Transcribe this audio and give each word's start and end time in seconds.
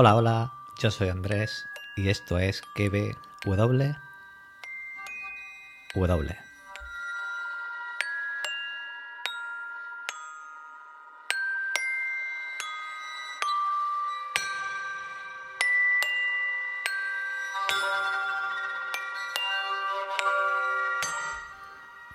Hola, 0.00 0.14
hola, 0.14 0.52
yo 0.78 0.92
soy 0.92 1.08
Andrés 1.08 1.66
y 1.96 2.08
esto 2.08 2.38
es 2.38 2.62
KBW. 2.62 3.96
W. 5.92 6.36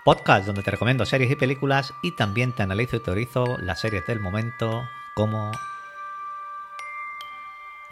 Podcast 0.06 0.46
donde 0.46 0.64
te 0.64 0.72
recomiendo 0.72 1.06
series 1.06 1.30
y 1.30 1.36
películas 1.36 1.94
y 2.02 2.16
también 2.16 2.54
te 2.54 2.64
analizo 2.64 2.96
y 2.96 3.02
teorizo 3.02 3.58
las 3.58 3.82
series 3.82 4.08
del 4.08 4.22
momento 4.22 4.88
como 5.16 5.52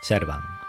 Servan. 0.01 0.60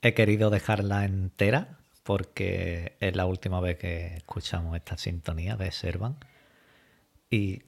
He 0.00 0.14
querido 0.14 0.50
dejarla 0.50 1.04
entera 1.04 1.78
porque 2.04 2.96
es 3.00 3.16
la 3.16 3.26
última 3.26 3.60
vez 3.60 3.78
que 3.78 4.16
escuchamos 4.16 4.76
esta 4.76 4.96
sintonía 4.96 5.56
de 5.56 5.72
Servan 5.72 6.16
y 7.28 7.62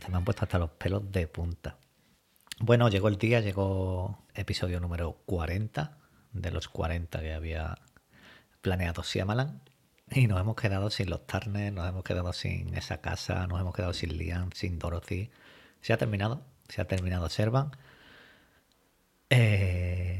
se 0.00 0.10
me 0.10 0.16
han 0.16 0.24
puesto 0.24 0.44
hasta 0.44 0.58
los 0.58 0.70
pelos 0.70 1.10
de 1.12 1.28
punta. 1.28 1.78
Bueno, 2.58 2.88
llegó 2.88 3.08
el 3.08 3.18
día, 3.18 3.40
llegó 3.40 4.24
episodio 4.34 4.80
número 4.80 5.12
40 5.26 5.96
de 6.32 6.50
los 6.50 6.68
40 6.68 7.20
que 7.20 7.32
había 7.32 7.78
planeado 8.62 9.02
Siamalan 9.02 9.60
y 10.10 10.26
nos 10.26 10.40
hemos 10.40 10.56
quedado 10.56 10.90
sin 10.90 11.08
los 11.08 11.26
Turner, 11.26 11.72
nos 11.72 11.88
hemos 11.88 12.02
quedado 12.02 12.32
sin 12.32 12.74
esa 12.74 13.00
casa, 13.00 13.46
nos 13.46 13.60
hemos 13.60 13.74
quedado 13.74 13.92
sin 13.92 14.16
Liam, 14.18 14.50
sin 14.52 14.78
Dorothy. 14.78 15.30
Se 15.80 15.92
ha 15.92 15.98
terminado, 15.98 16.42
se 16.68 16.80
ha 16.80 16.86
terminado 16.86 17.28
Servan. 17.28 17.70
Eh, 19.30 20.15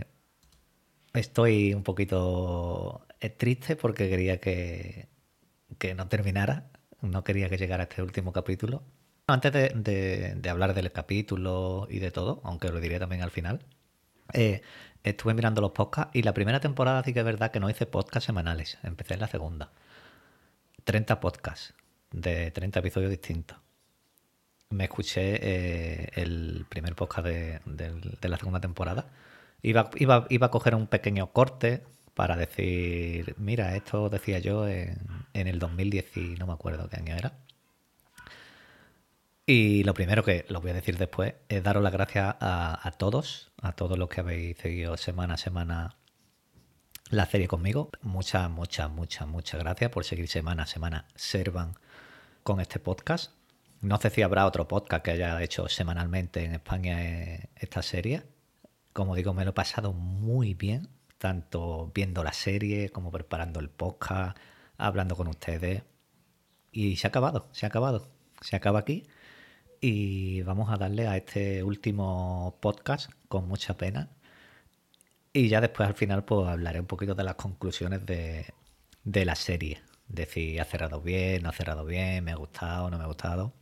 Estoy 1.16 1.72
un 1.72 1.82
poquito 1.82 3.06
eh, 3.20 3.30
triste 3.30 3.74
porque 3.74 4.10
quería 4.10 4.38
que, 4.38 5.08
no 5.96 6.08
terminara, 6.08 6.70
no 7.00 7.24
quería 7.24 7.48
que 7.48 7.56
llegara 7.56 7.84
este 7.84 8.02
último 8.02 8.34
capítulo. 8.34 8.82
Antes 9.26 9.50
de, 9.50 10.48
hablar 10.50 10.74
del 10.74 10.92
capítulo 10.92 11.86
y 11.88 12.00
de 12.00 12.10
todo, 12.10 12.42
aunque 12.44 12.68
lo 12.68 12.80
diré 12.80 12.98
también 12.98 13.22
al 13.22 13.30
final, 13.30 13.64
eh, 14.34 14.60
estuve 15.04 15.32
mirando 15.32 15.62
los 15.62 15.70
podcasts 15.70 16.14
y 16.14 16.22
la 16.22 16.34
primera 16.34 16.60
temporada 16.60 17.02
sí 17.02 17.14
que 17.14 17.20
es 17.20 17.24
verdad 17.24 17.50
que 17.50 17.60
no 17.60 17.70
hice 17.70 17.86
podcasts 17.86 18.26
semanales, 18.26 18.76
empecé 18.82 19.14
en 19.14 19.20
la 19.20 19.28
segunda. 19.28 19.72
30 20.84 21.18
podcasts 21.18 21.72
de 22.10 22.50
30 22.50 22.80
episodios 22.80 23.10
distintos. 23.10 23.56
Me 24.68 24.84
escuché 24.84 25.38
eh, 25.40 26.10
el 26.14 26.66
primer 26.68 26.94
podcast 26.94 27.26
de 27.26 28.28
la 28.28 28.36
segunda 28.36 28.60
temporada 28.60 29.06
Iba, 29.62 29.90
iba, 29.96 30.26
iba 30.30 30.46
a 30.46 30.50
coger 30.50 30.74
un 30.74 30.86
pequeño 30.86 31.32
corte 31.32 31.84
para 32.14 32.36
decir, 32.36 33.34
mira, 33.38 33.76
esto 33.76 34.08
decía 34.08 34.38
yo 34.38 34.66
en, 34.68 34.98
en 35.34 35.48
el 35.48 35.58
2010 35.58 36.16
y 36.16 36.20
no 36.36 36.46
me 36.46 36.52
acuerdo 36.54 36.88
qué 36.88 36.96
año 36.96 37.14
era. 37.14 37.34
Y 39.44 39.84
lo 39.84 39.94
primero 39.94 40.24
que 40.24 40.44
lo 40.48 40.60
voy 40.60 40.72
a 40.72 40.74
decir 40.74 40.98
después 40.98 41.34
es 41.48 41.62
daros 41.62 41.82
las 41.82 41.92
gracias 41.92 42.34
a, 42.40 42.80
a, 42.82 42.90
todos, 42.92 43.52
a 43.62 43.72
todos 43.72 43.96
los 43.96 44.08
que 44.08 44.20
habéis 44.20 44.58
seguido 44.58 44.96
semana 44.96 45.34
a 45.34 45.36
semana 45.36 45.96
la 47.10 47.26
serie 47.26 47.46
conmigo. 47.46 47.90
Muchas, 48.02 48.50
muchas, 48.50 48.90
muchas, 48.90 49.28
muchas 49.28 49.60
gracias 49.60 49.90
por 49.90 50.04
seguir 50.04 50.26
semana 50.28 50.64
a 50.64 50.66
semana 50.66 51.06
Servan 51.14 51.74
con 52.42 52.60
este 52.60 52.80
podcast. 52.80 53.32
No 53.82 53.98
sé 53.98 54.10
si 54.10 54.22
habrá 54.22 54.46
otro 54.46 54.66
podcast 54.66 55.04
que 55.04 55.12
haya 55.12 55.40
hecho 55.42 55.68
semanalmente 55.68 56.44
en 56.44 56.54
España 56.54 57.04
eh, 57.04 57.50
esta 57.56 57.82
serie. 57.82 58.24
Como 58.96 59.14
digo, 59.14 59.34
me 59.34 59.44
lo 59.44 59.50
he 59.50 59.52
pasado 59.52 59.92
muy 59.92 60.54
bien, 60.54 60.88
tanto 61.18 61.92
viendo 61.94 62.24
la 62.24 62.32
serie 62.32 62.88
como 62.88 63.10
preparando 63.10 63.60
el 63.60 63.68
podcast, 63.68 64.38
hablando 64.78 65.16
con 65.16 65.28
ustedes. 65.28 65.82
Y 66.72 66.96
se 66.96 67.06
ha 67.06 67.10
acabado, 67.10 67.46
se 67.52 67.66
ha 67.66 67.68
acabado. 67.68 68.08
Se 68.40 68.56
acaba 68.56 68.78
aquí. 68.78 69.06
Y 69.82 70.40
vamos 70.44 70.70
a 70.70 70.78
darle 70.78 71.06
a 71.08 71.18
este 71.18 71.62
último 71.62 72.56
podcast 72.62 73.10
con 73.28 73.46
mucha 73.48 73.76
pena. 73.76 74.08
Y 75.34 75.48
ya 75.48 75.60
después 75.60 75.86
al 75.86 75.94
final 75.94 76.24
pues 76.24 76.48
hablaré 76.48 76.80
un 76.80 76.86
poquito 76.86 77.14
de 77.14 77.24
las 77.24 77.34
conclusiones 77.34 78.06
de, 78.06 78.46
la 79.04 79.34
serie. 79.34 79.82
De 80.08 80.24
si 80.24 80.58
ha 80.58 80.64
cerrado 80.64 81.02
bien, 81.02 81.42
no 81.42 81.50
ha 81.50 81.52
cerrado 81.52 81.84
bien, 81.84 82.24
me 82.24 82.32
ha 82.32 82.36
gustado, 82.36 82.88
no 82.88 82.96
me 82.96 83.04
ha 83.04 83.08
gustado. 83.08 83.52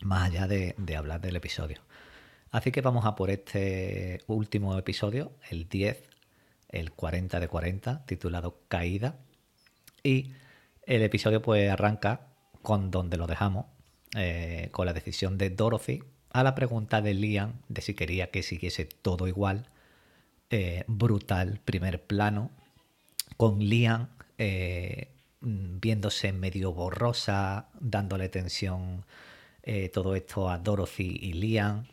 Más 0.00 0.30
allá 0.30 0.46
de 0.46 0.96
hablar 0.96 1.20
del 1.20 1.36
episodio. 1.36 1.82
Así 2.52 2.70
que 2.70 2.82
vamos 2.82 3.06
a 3.06 3.16
por 3.16 3.30
este 3.30 4.20
último 4.26 4.76
episodio, 4.76 5.32
el 5.48 5.70
10, 5.70 6.04
el 6.68 6.92
40 6.92 7.40
de 7.40 7.48
40, 7.48 8.04
titulado 8.04 8.60
Caída. 8.68 9.16
Y 10.02 10.32
el 10.82 11.00
episodio 11.00 11.40
pues 11.40 11.70
arranca 11.70 12.28
con 12.60 12.90
donde 12.90 13.16
lo 13.16 13.26
dejamos, 13.26 13.64
eh, 14.14 14.68
con 14.70 14.84
la 14.84 14.92
decisión 14.92 15.38
de 15.38 15.48
Dorothy 15.48 16.04
a 16.30 16.42
la 16.42 16.54
pregunta 16.54 17.00
de 17.00 17.14
Liam 17.14 17.54
de 17.68 17.80
si 17.80 17.94
quería 17.94 18.30
que 18.30 18.42
siguiese 18.42 18.84
todo 18.84 19.28
igual. 19.28 19.70
Eh, 20.50 20.84
brutal 20.86 21.58
primer 21.64 22.02
plano, 22.02 22.50
con 23.38 23.60
Liam 23.60 24.10
eh, 24.36 25.08
viéndose 25.40 26.34
medio 26.34 26.74
borrosa, 26.74 27.70
dándole 27.80 28.28
tensión 28.28 29.06
todo 29.94 30.16
esto 30.16 30.50
a 30.50 30.58
Dorothy 30.58 31.18
y 31.22 31.34
Liam 31.34 31.84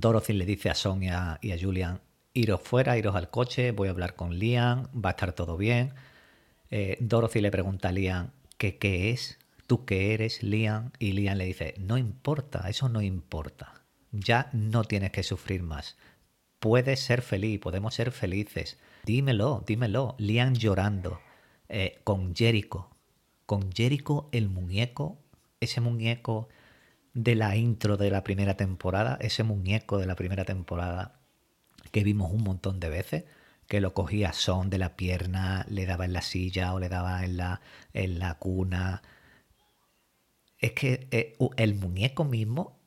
Dorothy 0.00 0.32
le 0.32 0.46
dice 0.46 0.70
a 0.70 0.74
Sonia 0.74 1.38
y 1.42 1.50
a 1.50 1.58
Julian, 1.60 2.00
iros 2.32 2.60
fuera, 2.62 2.96
iros 2.96 3.16
al 3.16 3.30
coche, 3.30 3.72
voy 3.72 3.88
a 3.88 3.90
hablar 3.90 4.14
con 4.14 4.38
Liam, 4.38 4.84
va 4.94 5.10
a 5.10 5.12
estar 5.12 5.32
todo 5.32 5.56
bien. 5.56 5.92
Eh, 6.70 6.96
Dorothy 7.00 7.40
le 7.40 7.50
pregunta 7.50 7.88
a 7.88 7.92
Liam 7.92 8.30
qué 8.58 9.10
es, 9.10 9.38
¿tú 9.66 9.84
qué 9.84 10.14
eres, 10.14 10.42
Liam? 10.42 10.92
Y 11.00 11.12
Liam 11.12 11.36
le 11.36 11.46
dice, 11.46 11.74
no 11.78 11.98
importa, 11.98 12.68
eso 12.68 12.88
no 12.88 13.02
importa. 13.02 13.82
Ya 14.12 14.50
no 14.52 14.84
tienes 14.84 15.10
que 15.10 15.24
sufrir 15.24 15.62
más. 15.62 15.96
Puedes 16.60 17.00
ser 17.00 17.22
feliz, 17.22 17.58
podemos 17.60 17.94
ser 17.94 18.12
felices. 18.12 18.78
Dímelo, 19.04 19.64
dímelo. 19.66 20.14
Liam 20.18 20.54
llorando, 20.54 21.20
eh, 21.68 21.98
con 22.04 22.36
Jericho. 22.36 22.88
Con 23.46 23.72
Jericho 23.72 24.28
el 24.30 24.48
muñeco, 24.48 25.18
ese 25.60 25.80
muñeco 25.80 26.48
de 27.24 27.34
la 27.34 27.56
intro 27.56 27.96
de 27.96 28.10
la 28.10 28.22
primera 28.22 28.56
temporada, 28.56 29.18
ese 29.20 29.42
muñeco 29.42 29.98
de 29.98 30.06
la 30.06 30.14
primera 30.14 30.44
temporada 30.44 31.20
que 31.90 32.04
vimos 32.04 32.32
un 32.32 32.44
montón 32.44 32.78
de 32.78 32.88
veces, 32.88 33.24
que 33.66 33.80
lo 33.80 33.92
cogía 33.92 34.32
son 34.32 34.70
de 34.70 34.78
la 34.78 34.96
pierna, 34.96 35.66
le 35.68 35.84
daba 35.84 36.04
en 36.04 36.12
la 36.12 36.22
silla 36.22 36.72
o 36.74 36.78
le 36.78 36.88
daba 36.88 37.24
en 37.24 37.36
la, 37.36 37.60
en 37.92 38.20
la 38.20 38.34
cuna. 38.34 39.02
Es 40.58 40.72
que 40.72 41.08
eh, 41.10 41.36
el 41.56 41.74
muñeco 41.74 42.24
mismo 42.24 42.78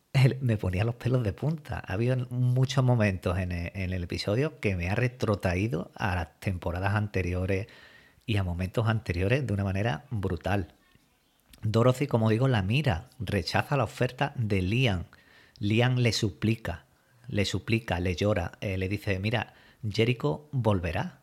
me 0.42 0.58
ponía 0.58 0.86
los 0.86 0.96
pelos 0.96 1.24
de 1.24 1.34
punta. 1.34 1.84
Ha 1.86 1.94
habido 1.94 2.16
muchos 2.30 2.86
momentos 2.86 3.38
en 3.38 3.52
el, 3.52 3.72
en 3.76 3.92
el 3.92 4.04
episodio 4.04 4.62
que 4.62 4.78
me 4.78 4.90
ha 4.90 4.96
retrotraído 4.96 5.92
a 5.96 6.16
las 6.16 6.40
temporadas 6.40 6.96
anteriores 6.96 7.68
y 8.26 8.38
a 8.38 8.44
momentos 8.44 8.88
anteriores 8.88 9.46
de 9.46 9.54
una 9.54 9.66
manera 9.66 10.06
brutal. 10.10 10.74
Dorothy, 11.64 12.08
como 12.08 12.30
digo, 12.30 12.48
la 12.48 12.64
mira, 12.64 13.10
rechaza 13.20 13.78
la 13.78 13.84
oferta 13.84 14.34
de 14.36 14.62
Liam. 14.62 15.06
Liam 15.60 15.98
le 15.98 16.12
suplica, 16.12 16.86
le 17.28 17.46
suplica, 17.46 18.00
le 18.00 18.16
llora, 18.16 18.54
eh, 18.62 18.78
le 18.78 18.90
dice, 18.90 19.20
mira, 19.20 19.54
Jericho 19.88 20.50
volverá. 20.52 21.22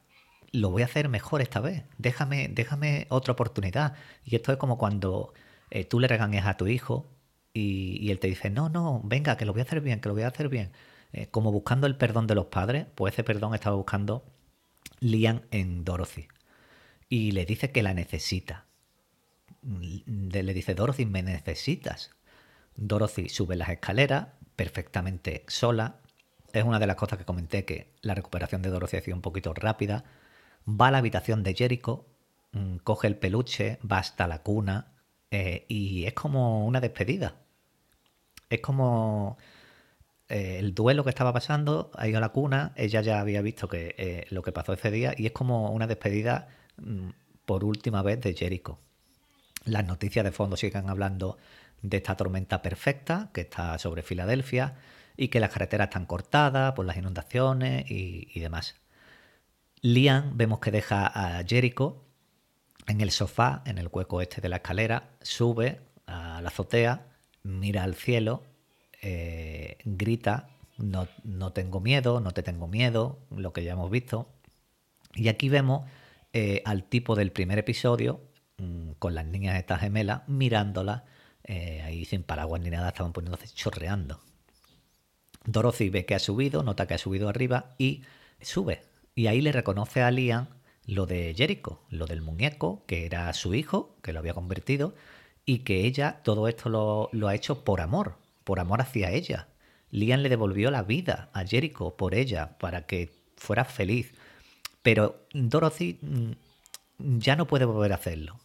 Lo 0.53 0.71
voy 0.71 0.83
a 0.83 0.87
hacer 0.87 1.09
mejor 1.09 1.43
esta 1.43 1.61
vez. 1.61 1.85
Déjame, 1.99 2.49
déjame 2.49 3.07
otra 3.11 3.33
oportunidad. 3.33 3.95
Y 4.25 4.37
esto 4.37 4.53
es 4.53 4.59
como 4.59 4.79
cuando 4.79 5.35
eh, 5.71 5.85
tú 5.85 5.99
le 6.01 6.09
regañas 6.09 6.47
a 6.47 6.57
tu 6.57 6.69
hijo 6.69 7.11
y, 7.53 8.11
él 8.11 8.21
te 8.21 8.29
dice, 8.29 8.49
no, 8.49 8.69
no, 8.69 9.01
venga, 9.05 9.37
que 9.37 9.45
lo 9.45 9.53
voy 9.53 9.61
a 9.61 9.65
hacer 9.65 9.81
bien, 9.81 10.01
que 10.01 10.09
lo 10.09 10.15
voy 10.15 10.23
a 10.23 10.29
hacer 10.29 10.49
bien. 10.49 10.71
Eh, 11.13 11.27
como 11.29 11.51
buscando 11.51 11.87
el 11.87 11.97
perdón 11.97 12.27
de 12.29 12.37
los 12.37 12.47
padres, 12.47 12.87
pues 12.95 13.15
ese 13.15 13.25
perdón 13.25 13.55
estaba 13.55 13.77
buscando 13.77 14.25
Liam 15.01 15.43
en 15.51 15.85
Dorothy. 15.85 16.29
Y 17.09 17.33
le 17.33 17.45
dice 17.45 17.73
que 17.73 17.83
la 17.83 17.95
necesita 17.95 18.68
le 19.63 20.55
dice, 20.55 20.75
Dorothy, 20.75 21.07
me 21.07 21.23
necesitas. 21.23 22.11
Dorothy 22.77 23.29
sube 23.29 23.57
las 23.57 23.71
escaleras 23.71 24.29
perfectamente 24.57 25.45
sola. 25.49 26.01
Es 26.53 26.65
una 26.65 26.79
de 26.79 26.87
las 26.87 26.97
cosas 26.97 27.19
que 27.19 27.25
comenté 27.25 27.65
que 27.65 27.95
la 28.01 28.15
recuperación 28.15 28.63
de 28.63 28.71
Dorothy 28.71 28.97
ha 28.97 29.03
sido 29.03 29.17
un 29.17 29.23
poquito 29.23 29.53
rápida. 29.55 30.05
Va 30.69 30.89
a 30.89 30.91
la 30.91 30.99
habitación 30.99 31.43
de 31.43 31.55
Jericho, 31.55 32.07
mm, 32.53 32.77
coge 32.79 33.07
el 33.09 33.17
peluche, 33.17 33.79
va 33.91 33.99
hasta 33.99 34.27
la 34.27 34.43
cuna 34.43 34.93
eh, 35.31 35.67
y 35.69 36.05
es 36.07 36.15
como 36.15 36.67
una 36.67 36.81
despedida. 36.81 37.37
Es 38.51 38.61
como 38.61 39.39
eh, 40.29 40.59
el 40.59 40.75
duelo 40.75 41.05
que 41.05 41.11
estaba 41.11 41.33
pasando, 41.33 41.91
ha 41.95 42.09
ido 42.09 42.19
a 42.19 42.21
la 42.21 42.31
cuna, 42.31 42.73
ella 42.77 43.01
ya 43.01 43.21
había 43.21 43.43
visto 43.43 43.69
que 43.69 43.95
eh, 43.99 44.27
lo 44.31 44.43
que 44.43 44.53
pasó 44.53 44.73
ese 44.73 44.91
día 44.91 45.15
y 45.17 45.27
es 45.27 45.33
como 45.33 45.71
una 45.71 45.87
despedida 45.87 46.49
mm, 46.77 47.11
por 47.47 47.65
última 47.65 48.03
vez 48.03 48.21
de 48.21 48.35
Jericho. 48.35 48.79
Las 49.69 49.87
noticias 49.87 50.25
de 50.25 50.33
fondo 50.33 50.57
siguen 50.57 50.89
hablando 50.89 51.37
de 51.83 51.99
esta 51.99 52.17
tormenta 52.17 52.63
perfecta 52.63 53.31
que 53.33 53.43
está 53.43 53.79
sobre 53.79 54.03
Filadelfia 54.03 54.77
y 55.17 55.29
que 55.29 55.41
las 55.41 55.51
carreteras 55.51 55.89
están 55.89 56.07
cortadas 56.07 56.73
por 56.73 56.87
las 56.87 56.97
inundaciones 56.97 57.85
y, 57.91 58.41
demás. 58.41 58.77
Liam 59.83 60.37
vemos 60.37 60.61
que 60.61 60.71
deja 60.71 61.07
a 61.07 61.45
Jericho 61.45 62.05
en 62.87 63.01
el 63.03 63.11
sofá, 63.11 63.63
en 63.67 63.79
el 63.79 63.89
hueco 63.93 64.23
este 64.23 64.41
de 64.41 64.49
la 64.49 64.57
escalera, 64.57 65.11
sube 65.21 65.81
a 66.07 66.41
la 66.41 66.49
azotea, 66.49 67.07
mira 67.43 67.83
al 67.83 67.95
cielo, 67.95 68.45
eh, 69.03 69.77
grita, 69.85 70.49
no, 70.79 71.07
no, 71.25 71.53
tengo 71.53 71.81
miedo, 71.81 72.21
no 72.21 72.33
te 72.33 72.43
tengo 72.43 72.67
miedo, 72.69 73.19
lo 73.37 73.53
que 73.53 73.65
ya 73.65 73.73
hemos 73.73 73.91
visto. 73.91 74.33
Y 75.15 75.29
aquí 75.29 75.51
vemos 75.51 75.85
eh, 76.33 76.63
al 76.65 76.85
tipo 76.85 77.15
del 77.15 77.33
primer 77.33 77.59
episodio 77.59 78.23
Mm, 78.59 78.93
con 78.99 79.15
las 79.15 79.25
niñas 79.27 79.57
estas 79.57 79.81
gemelas, 79.81 80.23
mirándolas, 80.29 81.03
eh, 81.45 81.83
ahí 81.85 82.05
sin 82.05 82.23
paraguas 82.25 82.61
ni 82.61 82.71
nada, 82.71 82.89
estaban 82.89 83.13
poniéndose 83.13 83.47
chorreando. 83.49 84.21
Dorothy 85.45 85.91
ve 85.91 86.05
que 86.05 86.15
ha 86.15 86.19
subido, 86.19 86.63
nota 86.63 86.87
que 86.87 86.95
ha 86.95 86.99
subido 86.99 87.29
arriba 87.29 87.75
y 87.79 88.03
sube. 88.41 88.83
Y 89.15 89.29
ahí 89.29 89.41
le 89.41 89.53
reconoce 89.53 90.03
a 90.03 90.11
Liam 90.11 90.49
lo 90.87 91.07
de 91.07 91.35
Jericho, 91.37 91.83
lo 91.91 92.07
del 92.07 92.23
muñeco, 92.23 92.85
que 92.87 93.07
era 93.07 93.33
su 93.33 93.55
hijo, 93.55 93.97
que 94.03 94.13
lo 94.13 94.19
había 94.21 94.35
convertido, 94.35 94.95
y 95.45 95.61
que 95.61 95.87
ella 95.87 96.21
todo 96.25 96.49
esto 96.49 96.69
lo, 96.69 97.09
lo 97.13 97.29
ha 97.29 97.35
hecho 97.35 97.65
por 97.65 97.81
amor, 97.81 98.17
por 98.45 98.61
amor 98.61 98.81
hacia 98.81 99.13
ella. 99.13 99.49
Liam 99.91 100.21
le 100.21 100.29
devolvió 100.29 100.71
la 100.71 100.83
vida 100.83 101.31
a 101.33 101.45
Jericho 101.47 101.97
por 101.97 102.15
ella, 102.15 102.59
para 102.59 102.87
que 102.87 103.11
fuera 103.37 103.65
feliz. 103.65 104.13
Pero 104.83 105.27
Dorothy 105.33 105.99
mm, 106.03 107.19
ya 107.19 107.37
no 107.37 107.47
puede 107.47 107.65
volver 107.65 107.93
a 107.93 107.97
hacerlo 107.97 108.39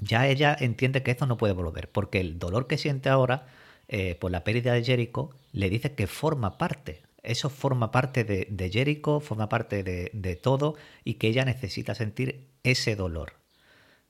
ya 0.00 0.26
ella 0.26 0.56
entiende 0.58 1.02
que 1.02 1.10
esto 1.10 1.26
no 1.26 1.36
puede 1.36 1.52
volver, 1.52 1.90
porque 1.90 2.20
el 2.20 2.38
dolor 2.38 2.66
que 2.66 2.78
siente 2.78 3.08
ahora 3.08 3.46
eh, 3.88 4.14
por 4.16 4.30
la 4.30 4.44
pérdida 4.44 4.72
de 4.72 4.84
Jericho 4.84 5.30
le 5.52 5.70
dice 5.70 5.94
que 5.94 6.06
forma 6.06 6.58
parte. 6.58 7.02
Eso 7.22 7.50
forma 7.50 7.90
parte 7.90 8.24
de, 8.24 8.46
de 8.50 8.70
Jericho, 8.70 9.20
forma 9.20 9.48
parte 9.48 9.82
de, 9.82 10.36
todo 10.36 10.76
y 11.02 11.14
que 11.14 11.28
ella 11.28 11.44
necesita 11.44 11.94
sentir 11.94 12.48
ese 12.62 12.94
dolor. 12.94 13.34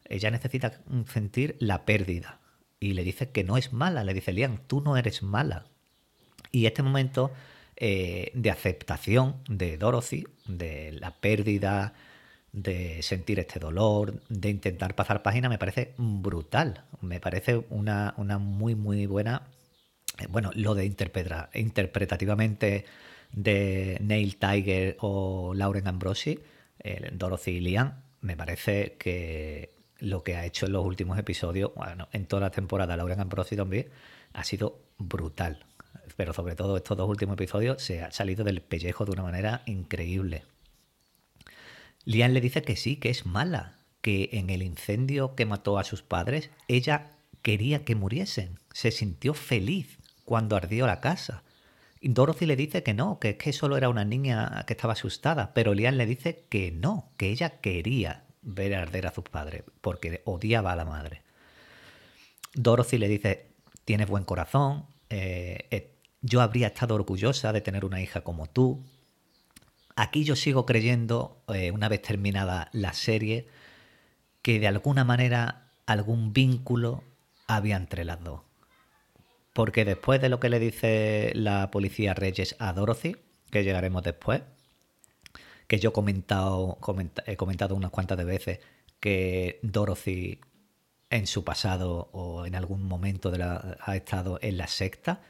Ella 0.04 0.30
necesita 0.30 0.80
sentir 1.12 1.56
la 1.58 1.84
pérdida. 1.86 2.40
Y 2.78 2.92
le 2.92 3.04
dice 3.04 3.30
que 3.30 3.42
no 3.42 3.56
es 3.56 3.72
mala, 3.72 4.04
le 4.04 4.12
dice 4.12 4.32
Liam, 4.32 4.58
tú 4.66 4.82
no 4.82 4.98
eres 4.98 5.22
mala. 5.22 5.66
Y 6.52 6.66
este 6.66 6.82
momento 6.82 7.32
eh, 7.76 8.30
de 8.34 8.50
aceptación 8.50 9.36
de 9.48 9.78
Dorothy, 9.78 10.24
de 10.46 10.92
la 10.92 11.14
pérdida, 11.16 11.94
de 12.56 13.02
sentir 13.02 13.38
este 13.38 13.60
dolor, 13.60 14.22
de 14.30 14.48
intentar 14.48 14.94
pasar 14.94 15.22
página, 15.22 15.48
me 15.48 15.58
parece 15.58 15.92
brutal. 15.98 16.84
Me 17.02 17.20
parece 17.20 17.64
una, 17.70 18.14
una 18.16 18.38
muy, 18.38 18.74
muy 18.74 19.06
buena. 19.06 19.42
Eh, 20.18 20.26
bueno, 20.28 20.50
lo 20.54 20.74
de 20.74 20.86
interpretar 20.86 21.50
interpretativamente 21.54 22.86
de 23.32 23.98
Neil 24.00 24.36
Tiger 24.36 24.96
o 25.00 25.52
Lauren 25.54 25.86
Ambrosi, 25.86 26.40
Dorothy 27.12 27.60
Liam, 27.60 27.94
me 28.20 28.36
parece 28.36 28.96
que 28.98 29.74
lo 29.98 30.22
que 30.22 30.36
ha 30.36 30.44
hecho 30.46 30.66
en 30.66 30.72
los 30.72 30.84
últimos 30.84 31.18
episodios, 31.18 31.72
bueno, 31.74 32.08
en 32.12 32.26
toda 32.26 32.42
la 32.42 32.50
temporada, 32.50 32.96
Lauren 32.96 33.20
Ambrosi 33.20 33.56
también, 33.56 33.88
ha 34.32 34.44
sido 34.44 34.80
brutal. 34.98 35.66
Pero 36.16 36.32
sobre 36.32 36.54
todo 36.54 36.76
estos 36.76 36.96
dos 36.96 37.08
últimos 37.08 37.34
episodios 37.34 37.82
se 37.82 38.02
ha 38.02 38.10
salido 38.12 38.44
del 38.44 38.62
pellejo 38.62 39.04
de 39.04 39.12
una 39.12 39.24
manera 39.24 39.62
increíble. 39.66 40.44
Lian 42.06 42.34
le 42.34 42.40
dice 42.40 42.62
que 42.62 42.76
sí, 42.76 42.96
que 42.96 43.10
es 43.10 43.26
mala, 43.26 43.80
que 44.00 44.30
en 44.32 44.48
el 44.48 44.62
incendio 44.62 45.34
que 45.34 45.44
mató 45.44 45.76
a 45.76 45.84
sus 45.84 46.02
padres, 46.02 46.50
ella 46.68 47.10
quería 47.42 47.84
que 47.84 47.96
muriesen, 47.96 48.60
se 48.72 48.92
sintió 48.92 49.34
feliz 49.34 49.98
cuando 50.24 50.54
ardió 50.54 50.86
la 50.86 51.00
casa. 51.00 51.42
Dorothy 52.00 52.46
le 52.46 52.54
dice 52.54 52.84
que 52.84 52.94
no, 52.94 53.18
que 53.18 53.30
es 53.30 53.36
que 53.36 53.52
solo 53.52 53.76
era 53.76 53.88
una 53.88 54.04
niña 54.04 54.64
que 54.68 54.74
estaba 54.74 54.92
asustada, 54.92 55.52
pero 55.52 55.74
Lian 55.74 55.98
le 55.98 56.06
dice 56.06 56.46
que 56.48 56.70
no, 56.70 57.10
que 57.16 57.30
ella 57.30 57.60
quería 57.60 58.24
ver 58.42 58.76
arder 58.76 59.08
a 59.08 59.12
sus 59.12 59.24
padres, 59.24 59.64
porque 59.80 60.22
odiaba 60.24 60.70
a 60.72 60.76
la 60.76 60.84
madre. 60.84 61.22
Dorothy 62.54 62.98
le 62.98 63.08
dice, 63.08 63.48
tienes 63.84 64.06
buen 64.06 64.22
corazón, 64.22 64.86
eh, 65.10 65.66
eh, 65.72 65.96
yo 66.20 66.40
habría 66.40 66.68
estado 66.68 66.94
orgullosa 66.94 67.52
de 67.52 67.60
tener 67.62 67.84
una 67.84 68.00
hija 68.00 68.20
como 68.20 68.46
tú, 68.46 68.84
Aquí 69.96 70.24
yo 70.24 70.36
sigo 70.36 70.66
creyendo, 70.66 71.42
eh, 71.48 71.70
una 71.70 71.88
vez 71.88 72.02
terminada 72.02 72.68
la 72.72 72.92
serie, 72.92 73.48
que 74.42 74.60
de 74.60 74.68
alguna 74.68 75.04
manera 75.04 75.72
algún 75.86 76.34
vínculo 76.34 77.02
había 77.46 77.76
entre 77.76 78.04
las 78.04 78.22
dos. 78.22 78.42
Porque 79.54 79.86
después 79.86 80.20
de 80.20 80.28
lo 80.28 80.38
que 80.38 80.50
le 80.50 80.58
dice 80.58 81.32
la 81.34 81.70
policía 81.70 82.12
Reyes 82.12 82.56
a 82.58 82.74
Dorothy, 82.74 83.16
que 83.50 83.64
llegaremos 83.64 84.02
después, 84.02 84.42
que 85.66 85.78
yo 85.78 85.90
he 85.90 85.92
comentado, 85.92 86.78
he 87.26 87.36
comentado 87.36 87.74
unas 87.74 87.90
cuantas 87.90 88.18
de 88.18 88.24
veces 88.24 88.60
que 89.00 89.58
Dorothy 89.62 90.40
en 91.08 91.26
su 91.26 91.42
pasado 91.42 92.10
o 92.12 92.44
en 92.44 92.54
algún 92.54 92.84
momento 92.86 93.30
de 93.30 93.38
la, 93.38 93.78
ha 93.80 93.96
estado 93.96 94.38
en 94.42 94.58
la 94.58 94.66
secta, 94.66 95.22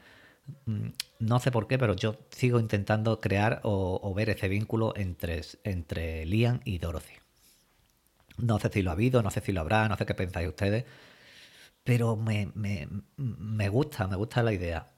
no 1.19 1.39
sé 1.39 1.51
por 1.51 1.67
qué, 1.67 1.77
pero 1.77 1.95
yo 1.95 2.17
sigo 2.29 2.59
intentando 2.59 3.19
crear 3.21 3.61
o, 3.63 4.13
ver 4.15 4.29
ese 4.29 4.47
vínculo 4.47 4.93
entre, 4.95 5.41
entre 5.63 6.25
Liam 6.25 6.61
y 6.65 6.77
Dorothy. 6.79 7.15
No 8.37 8.59
sé 8.59 8.69
si 8.69 8.81
lo 8.81 8.91
ha 8.91 8.93
habido, 8.93 9.23
no 9.23 9.31
sé 9.31 9.41
si 9.41 9.51
lo 9.51 9.61
habrá, 9.61 9.87
no 9.89 9.97
sé 9.97 10.05
qué 10.05 10.13
pensáis 10.13 10.47
ustedes, 10.47 10.85
pero 11.83 12.15
me, 12.15 12.51
me 12.55 13.69
gusta, 13.69 14.07
me 14.07 14.15
gusta 14.15 14.43
la 14.43 14.53
idea. 14.53 14.91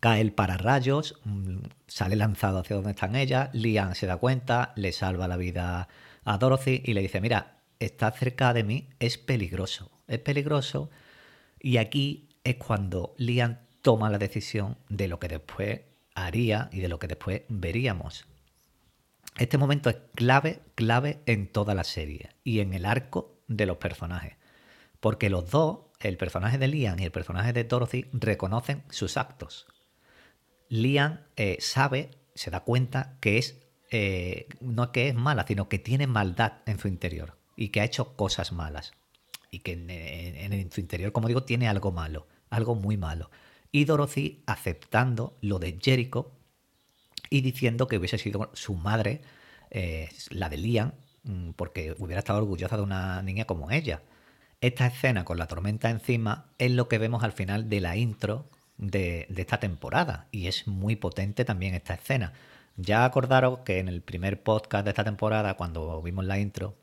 Cae 0.00 0.20
el 0.20 0.32
pararrayos, 0.32 1.20
mm, 1.24 1.58
sale 1.86 2.16
lanzado 2.16 2.58
hacia 2.58 2.76
donde 2.76 2.92
están 2.92 3.14
ellas, 3.16 3.50
Liam 3.52 3.94
se 3.94 4.06
da 4.06 4.16
cuenta, 4.16 4.72
le 4.76 4.92
salva 4.92 5.28
la 5.28 5.36
vida 5.36 5.88
a 6.24 6.38
Dorothy 6.38 6.82
y 6.84 6.94
le 6.94 7.02
dice, 7.02 7.20
mira, 7.20 7.58
está 7.78 8.10
cerca 8.12 8.52
de 8.54 8.64
mí, 8.64 8.88
es 8.98 9.18
peligroso 9.18 9.92
es 10.12 10.20
peligroso. 10.20 10.90
Y 11.60 11.76
aquí 11.78 12.28
es 12.44 12.56
cuando 12.56 13.14
Liam 13.18 13.58
toma 13.82 14.10
la 14.10 14.18
decisión 14.18 14.78
de 14.88 15.08
lo 15.08 15.18
que 15.18 15.28
después 15.28 15.80
haría 16.14 16.68
y 16.72 16.80
de 16.80 16.88
lo 16.88 16.98
que 16.98 17.08
después 17.08 17.42
veríamos. 17.48 18.26
Este 19.38 19.58
momento 19.58 19.90
es 19.90 19.96
clave, 20.14 20.60
clave 20.74 21.20
en 21.26 21.50
toda 21.50 21.74
la 21.74 21.84
serie 21.84 22.30
y 22.44 22.60
en 22.60 22.74
el 22.74 22.84
arco 22.84 23.42
de 23.48 23.66
los 23.66 23.78
personajes. 23.78 24.36
Porque 25.00 25.30
los 25.30 25.50
dos, 25.50 25.80
el 26.00 26.16
personaje 26.16 26.58
de 26.58 26.68
Liam 26.68 26.98
y 26.98 27.04
el 27.04 27.12
personaje 27.12 27.52
de 27.52 27.64
Dorothy, 27.64 28.06
reconocen 28.12 28.84
sus 28.90 29.16
actos. 29.16 29.66
Liam 30.68 31.20
eh, 31.36 31.56
sabe, 31.60 32.10
se 32.34 32.50
da 32.50 32.60
cuenta 32.60 33.16
que 33.20 33.38
es, 33.38 33.58
eh, 33.90 34.46
no 34.60 34.92
que 34.92 35.08
es 35.08 35.14
mala, 35.14 35.44
sino 35.46 35.68
que 35.68 35.78
tiene 35.78 36.06
maldad 36.06 36.58
en 36.66 36.78
su 36.78 36.88
interior 36.88 37.36
y 37.56 37.68
que 37.70 37.80
ha 37.80 37.84
hecho 37.84 38.16
cosas 38.16 38.52
malas. 38.52 38.92
Y 39.50 39.60
que 39.60 39.72
en, 39.72 39.90
en 39.90 40.70
su 40.70 40.80
interior, 40.80 41.12
como 41.12 41.28
digo, 41.28 41.42
tiene 41.42 41.68
algo 41.68 41.90
malo, 41.90 42.26
algo 42.48 42.74
muy 42.74 42.96
malo. 42.96 43.30
Y 43.72 43.86
Dorothy 43.86 44.42
aceptando 44.46 45.36
lo 45.40 45.58
de 45.58 45.78
Jericho 45.82 46.30
y 47.30 47.40
diciendo 47.40 47.88
que 47.88 47.96
hubiese 47.96 48.18
sido 48.18 48.50
su 48.52 48.74
madre, 48.74 49.22
eh, 49.70 50.10
la 50.28 50.50
de 50.50 50.58
Liam, 50.58 50.92
mm, 51.24 51.52
porque 51.52 51.94
hubiera 51.98 52.18
estado 52.18 52.40
orgullosa 52.40 52.76
de 52.76 52.82
una 52.82 53.22
niña 53.22 53.46
como 53.46 53.70
ella. 53.70 54.02
Esta 54.60 54.86
escena 54.86 55.24
con 55.24 55.38
la 55.38 55.48
tormenta 55.48 55.90
encima 55.90 56.46
es 56.58 56.70
lo 56.70 56.88
que 56.88 56.98
vemos 56.98 57.24
al 57.24 57.32
final 57.32 57.68
de 57.68 57.80
la 57.80 57.96
intro 57.96 58.46
de, 58.76 59.26
esta 59.36 59.58
temporada 59.58 60.28
y 60.30 60.46
es 60.46 60.66
muy 60.66 60.96
potente 60.96 61.44
también 61.44 61.74
esta 61.74 61.94
escena. 61.94 62.32
Ya 62.76 63.04
acordaros 63.04 63.60
que 63.60 63.78
en 63.78 63.88
el 63.88 64.02
primer 64.02 64.42
podcast 64.42 64.84
de 64.84 64.90
esta 64.90 65.04
temporada, 65.04 65.54
cuando 65.54 66.00
vimos 66.02 66.24
la 66.24 66.38
intro, 66.38 66.74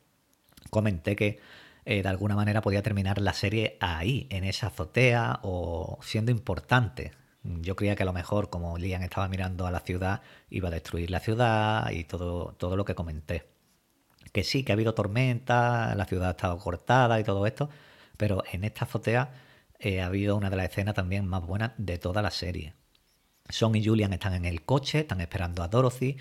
comenté 0.69 1.15
que 1.15 1.39
eh, 1.85 2.03
de 2.03 2.09
alguna 2.09 2.35
manera 2.35 2.61
podía 2.61 2.83
terminar 2.83 3.19
la 3.21 3.33
serie 3.33 3.77
ahí, 3.79 4.27
en 4.29 4.43
esa 4.43 4.67
azotea 4.67 5.39
o 5.43 5.99
siendo 6.01 6.31
importante. 6.31 7.13
Yo 7.43 7.75
creía 7.75 7.95
que 7.95 8.03
a 8.03 8.05
lo 8.05 8.13
mejor, 8.13 8.49
como 8.49 8.77
Liam 8.77 9.01
estaba 9.01 9.27
mirando 9.27 9.65
a 9.65 9.71
la 9.71 9.79
ciudad, 9.79 10.21
iba 10.49 10.67
a 10.67 10.71
destruir 10.71 11.09
la 11.09 11.19
ciudad 11.19 11.89
y 11.91 12.03
todo, 12.03 12.53
todo 12.57 12.75
lo 12.75 12.85
que 12.85 12.95
comenté. 12.95 13.47
Que 14.33 14.43
sí, 14.43 14.63
que 14.63 14.71
ha 14.71 14.75
habido 14.75 14.93
tormenta, 14.93 15.95
la 15.95 16.05
ciudad 16.05 16.29
ha 16.29 16.31
estado 16.31 16.57
cortada 16.57 17.19
y 17.19 17.23
todo 17.23 17.47
esto, 17.47 17.69
pero 18.17 18.43
en 18.51 18.63
esta 18.63 18.85
azotea 18.85 19.31
eh, 19.79 20.01
ha 20.01 20.07
habido 20.07 20.35
una 20.35 20.49
de 20.49 20.57
las 20.57 20.69
escenas 20.69 20.95
también 20.95 21.25
más 21.25 21.45
buenas 21.45 21.71
de 21.77 21.97
toda 21.97 22.21
la 22.21 22.31
serie. 22.31 22.73
Son 23.47 23.75
y 23.75 23.83
Julian 23.83 24.13
están 24.13 24.33
en 24.33 24.45
el 24.45 24.63
coche, 24.63 24.99
están 24.99 25.21
esperando 25.21 25.63
a 25.63 25.69
Dorothy 25.69 26.17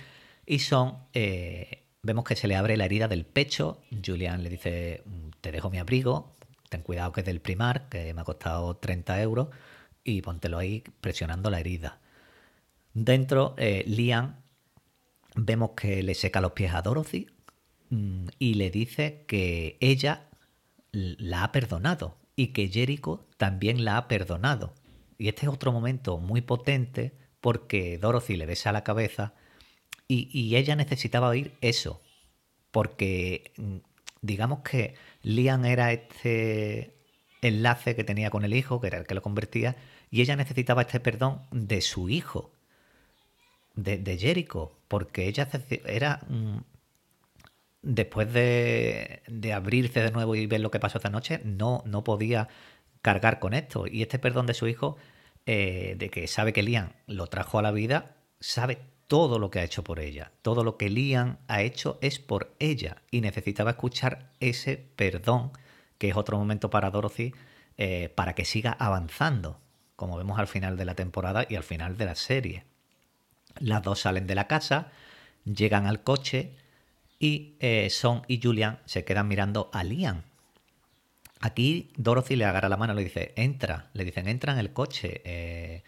y 0.46 0.60
Son 0.60 1.08
eh, 1.12 1.88
vemos 2.02 2.24
que 2.24 2.36
se 2.36 2.48
le 2.48 2.56
abre 2.56 2.76
la 2.76 2.84
herida 2.84 3.08
del 3.08 3.26
pecho. 3.26 3.82
Julian 4.04 4.42
le 4.42 4.50
dice, 4.50 5.02
te 5.40 5.52
dejo 5.52 5.70
mi 5.70 5.78
abrigo, 5.78 6.36
ten 6.68 6.82
cuidado 6.82 7.12
que 7.12 7.20
es 7.20 7.26
del 7.26 7.40
primar, 7.40 7.88
que 7.88 8.12
me 8.14 8.20
ha 8.20 8.24
costado 8.24 8.76
30 8.76 9.22
euros 9.22 9.48
y 10.04 10.22
póntelo 10.22 10.58
ahí 10.58 10.84
presionando 11.00 11.50
la 11.50 11.60
herida. 11.60 12.00
Dentro, 12.94 13.54
eh, 13.58 13.84
Liam 13.86 14.36
vemos 15.34 15.70
que 15.76 16.02
le 16.02 16.14
seca 16.14 16.40
los 16.40 16.52
pies 16.52 16.74
a 16.74 16.82
Dorothy 16.82 17.26
mm, 17.90 18.28
y 18.38 18.54
le 18.54 18.70
dice 18.70 19.24
que 19.26 19.76
ella 19.80 20.28
la 20.92 21.44
ha 21.44 21.52
perdonado 21.52 22.16
y 22.34 22.48
que 22.48 22.68
Jericho 22.68 23.26
también 23.36 23.84
la 23.84 23.96
ha 23.96 24.08
perdonado. 24.08 24.74
Y 25.18 25.28
este 25.28 25.42
es 25.42 25.52
otro 25.52 25.72
momento 25.72 26.18
muy 26.18 26.40
potente 26.40 27.12
porque 27.40 27.98
Dorothy 27.98 28.36
le 28.36 28.46
besa 28.46 28.72
la 28.72 28.84
cabeza 28.84 29.34
y, 30.06 30.28
y 30.32 30.56
ella 30.56 30.76
necesitaba 30.76 31.28
oír 31.28 31.54
eso. 31.60 32.00
Porque 32.70 33.52
mm, 33.56 33.76
digamos 34.22 34.60
que 34.60 34.94
Liam 35.22 35.64
era 35.64 35.92
este 35.92 36.94
enlace 37.42 37.94
que 37.94 38.04
tenía 38.04 38.30
con 38.30 38.44
el 38.44 38.54
hijo, 38.54 38.80
que 38.80 38.88
era 38.88 38.98
el 38.98 39.06
que 39.06 39.14
lo 39.14 39.22
convertía, 39.22 39.76
y 40.10 40.22
ella 40.22 40.36
necesitaba 40.36 40.82
este 40.82 41.00
perdón 41.00 41.42
de 41.50 41.80
su 41.80 42.08
hijo, 42.08 42.52
de, 43.74 43.98
de 43.98 44.18
Jericho, 44.18 44.72
porque 44.88 45.28
ella 45.28 45.48
era... 45.86 46.20
Mm, 46.28 46.58
después 47.80 48.32
de, 48.32 49.22
de, 49.28 49.52
abrirse 49.52 50.02
de 50.02 50.10
nuevo 50.10 50.34
y 50.34 50.46
ver 50.46 50.60
lo 50.60 50.70
que 50.70 50.80
pasó 50.80 50.98
esta 50.98 51.10
noche, 51.10 51.40
no, 51.44 51.82
no 51.86 52.02
podía 52.04 52.48
cargar 53.02 53.38
con 53.38 53.54
esto. 53.54 53.86
Y 53.86 54.02
este 54.02 54.18
perdón 54.18 54.46
de 54.46 54.54
su 54.54 54.66
hijo, 54.66 54.96
eh, 55.46 55.94
de 55.96 56.10
que 56.10 56.26
sabe 56.26 56.52
que 56.52 56.62
Liam 56.62 56.90
lo 57.06 57.26
trajo 57.28 57.58
a 57.58 57.62
la 57.62 57.70
vida, 57.70 58.16
sabe 58.40 58.78
todo 59.08 59.38
lo 59.38 59.50
que 59.50 59.58
ha 59.58 59.64
hecho 59.64 59.82
por 59.82 59.98
ella. 59.98 60.30
Todo 60.42 60.62
lo 60.62 60.76
que 60.76 60.88
Liam 60.88 61.38
ha 61.48 61.62
hecho 61.62 61.98
es 62.00 62.18
por 62.18 62.54
ella. 62.60 63.02
Y 63.10 63.20
necesitaba 63.20 63.70
escuchar 63.70 64.30
ese 64.38 64.76
perdón, 64.96 65.50
que 65.98 66.10
es 66.10 66.16
otro 66.16 66.38
momento 66.38 66.70
para 66.70 66.90
Dorothy, 66.90 67.34
eh, 67.76 68.10
para 68.14 68.34
que 68.34 68.44
siga 68.44 68.72
avanzando 68.72 69.58
como 69.98 70.16
vemos 70.16 70.38
al 70.38 70.46
final 70.46 70.76
de 70.76 70.84
la 70.84 70.94
temporada 70.94 71.44
y 71.48 71.56
al 71.56 71.64
final 71.64 71.96
de 71.96 72.04
la 72.04 72.14
serie. 72.14 72.62
Las 73.58 73.82
dos 73.82 73.98
salen 73.98 74.28
de 74.28 74.36
la 74.36 74.46
casa, 74.46 74.92
llegan 75.44 75.86
al 75.86 76.04
coche 76.04 76.52
y 77.18 77.56
eh, 77.58 77.90
Son 77.90 78.22
y 78.28 78.40
Julian 78.40 78.78
se 78.84 79.04
quedan 79.04 79.26
mirando 79.26 79.70
a 79.72 79.82
Liam. 79.82 80.22
Aquí 81.40 81.90
Dorothy 81.96 82.36
le 82.36 82.44
agarra 82.44 82.68
la 82.68 82.76
mano 82.76 82.94
le 82.94 83.02
dice, 83.02 83.32
entra, 83.34 83.90
le 83.92 84.04
dicen, 84.04 84.28
entra 84.28 84.52
en 84.52 84.60
el 84.60 84.72
coche, 84.72 85.20
eh, 85.24 85.82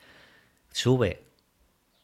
sube. 0.72 1.22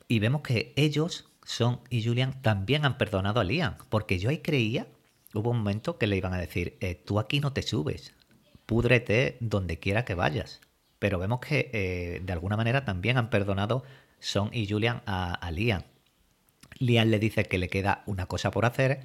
Y 0.08 0.18
vemos 0.18 0.42
que 0.42 0.72
ellos, 0.76 1.28
Son 1.44 1.80
y 1.90 2.04
Julian, 2.04 2.42
también 2.42 2.84
han 2.84 2.98
perdonado 2.98 3.40
a 3.40 3.44
Liam, 3.44 3.76
porque 3.88 4.18
yo 4.18 4.30
ahí 4.30 4.38
creía, 4.38 4.86
hubo 5.34 5.50
un 5.50 5.58
momento 5.58 5.98
que 5.98 6.06
le 6.06 6.16
iban 6.16 6.34
a 6.34 6.38
decir, 6.38 6.76
eh, 6.80 6.94
tú 6.94 7.18
aquí 7.18 7.40
no 7.40 7.52
te 7.52 7.62
subes, 7.62 8.14
púdrete 8.66 9.36
donde 9.40 9.78
quiera 9.78 10.04
que 10.04 10.14
vayas 10.14 10.60
pero 10.98 11.18
vemos 11.18 11.40
que 11.40 11.70
eh, 11.72 12.20
de 12.22 12.32
alguna 12.32 12.56
manera 12.56 12.84
también 12.84 13.18
han 13.18 13.30
perdonado 13.30 13.84
Son 14.18 14.50
y 14.52 14.68
Julian 14.68 15.02
a, 15.06 15.50
Liam. 15.52 15.82
Liam 16.78 17.08
le 17.08 17.18
dice 17.18 17.44
que 17.44 17.58
le 17.58 17.68
queda 17.68 18.02
una 18.06 18.26
cosa 18.26 18.50
por 18.50 18.64
hacer 18.64 19.00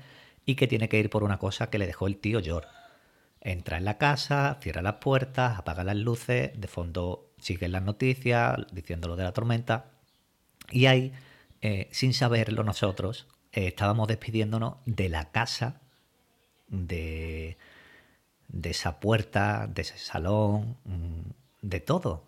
y 0.45 0.55
que 0.55 0.67
tiene 0.67 0.89
que 0.89 0.99
ir 0.99 1.09
por 1.09 1.23
una 1.23 1.37
cosa 1.37 1.69
que 1.69 1.77
le 1.77 1.87
dejó 1.87 2.07
el 2.07 2.17
tío 2.17 2.41
George. 2.41 2.69
Entra 3.41 3.77
en 3.77 3.85
la 3.85 3.97
casa, 3.97 4.57
cierra 4.61 4.81
las 4.81 4.95
puertas, 4.95 5.57
apaga 5.57 5.83
las 5.83 5.95
luces, 5.95 6.51
de 6.59 6.67
fondo 6.67 7.31
siguen 7.39 7.71
las 7.71 7.83
noticias 7.83 8.57
diciendo 8.71 9.07
lo 9.07 9.15
de 9.15 9.23
la 9.23 9.31
tormenta. 9.31 9.90
Y 10.71 10.85
ahí, 10.85 11.13
eh, 11.61 11.87
sin 11.91 12.13
saberlo 12.13 12.63
nosotros, 12.63 13.27
eh, 13.51 13.67
estábamos 13.67 14.07
despidiéndonos 14.07 14.77
de 14.85 15.09
la 15.09 15.31
casa, 15.31 15.81
de, 16.67 17.57
de 18.47 18.69
esa 18.69 18.99
puerta, 18.99 19.67
de 19.67 19.81
ese 19.81 19.97
salón, 19.97 20.77
mm, 20.85 21.31
de 21.61 21.79
todo, 21.79 22.23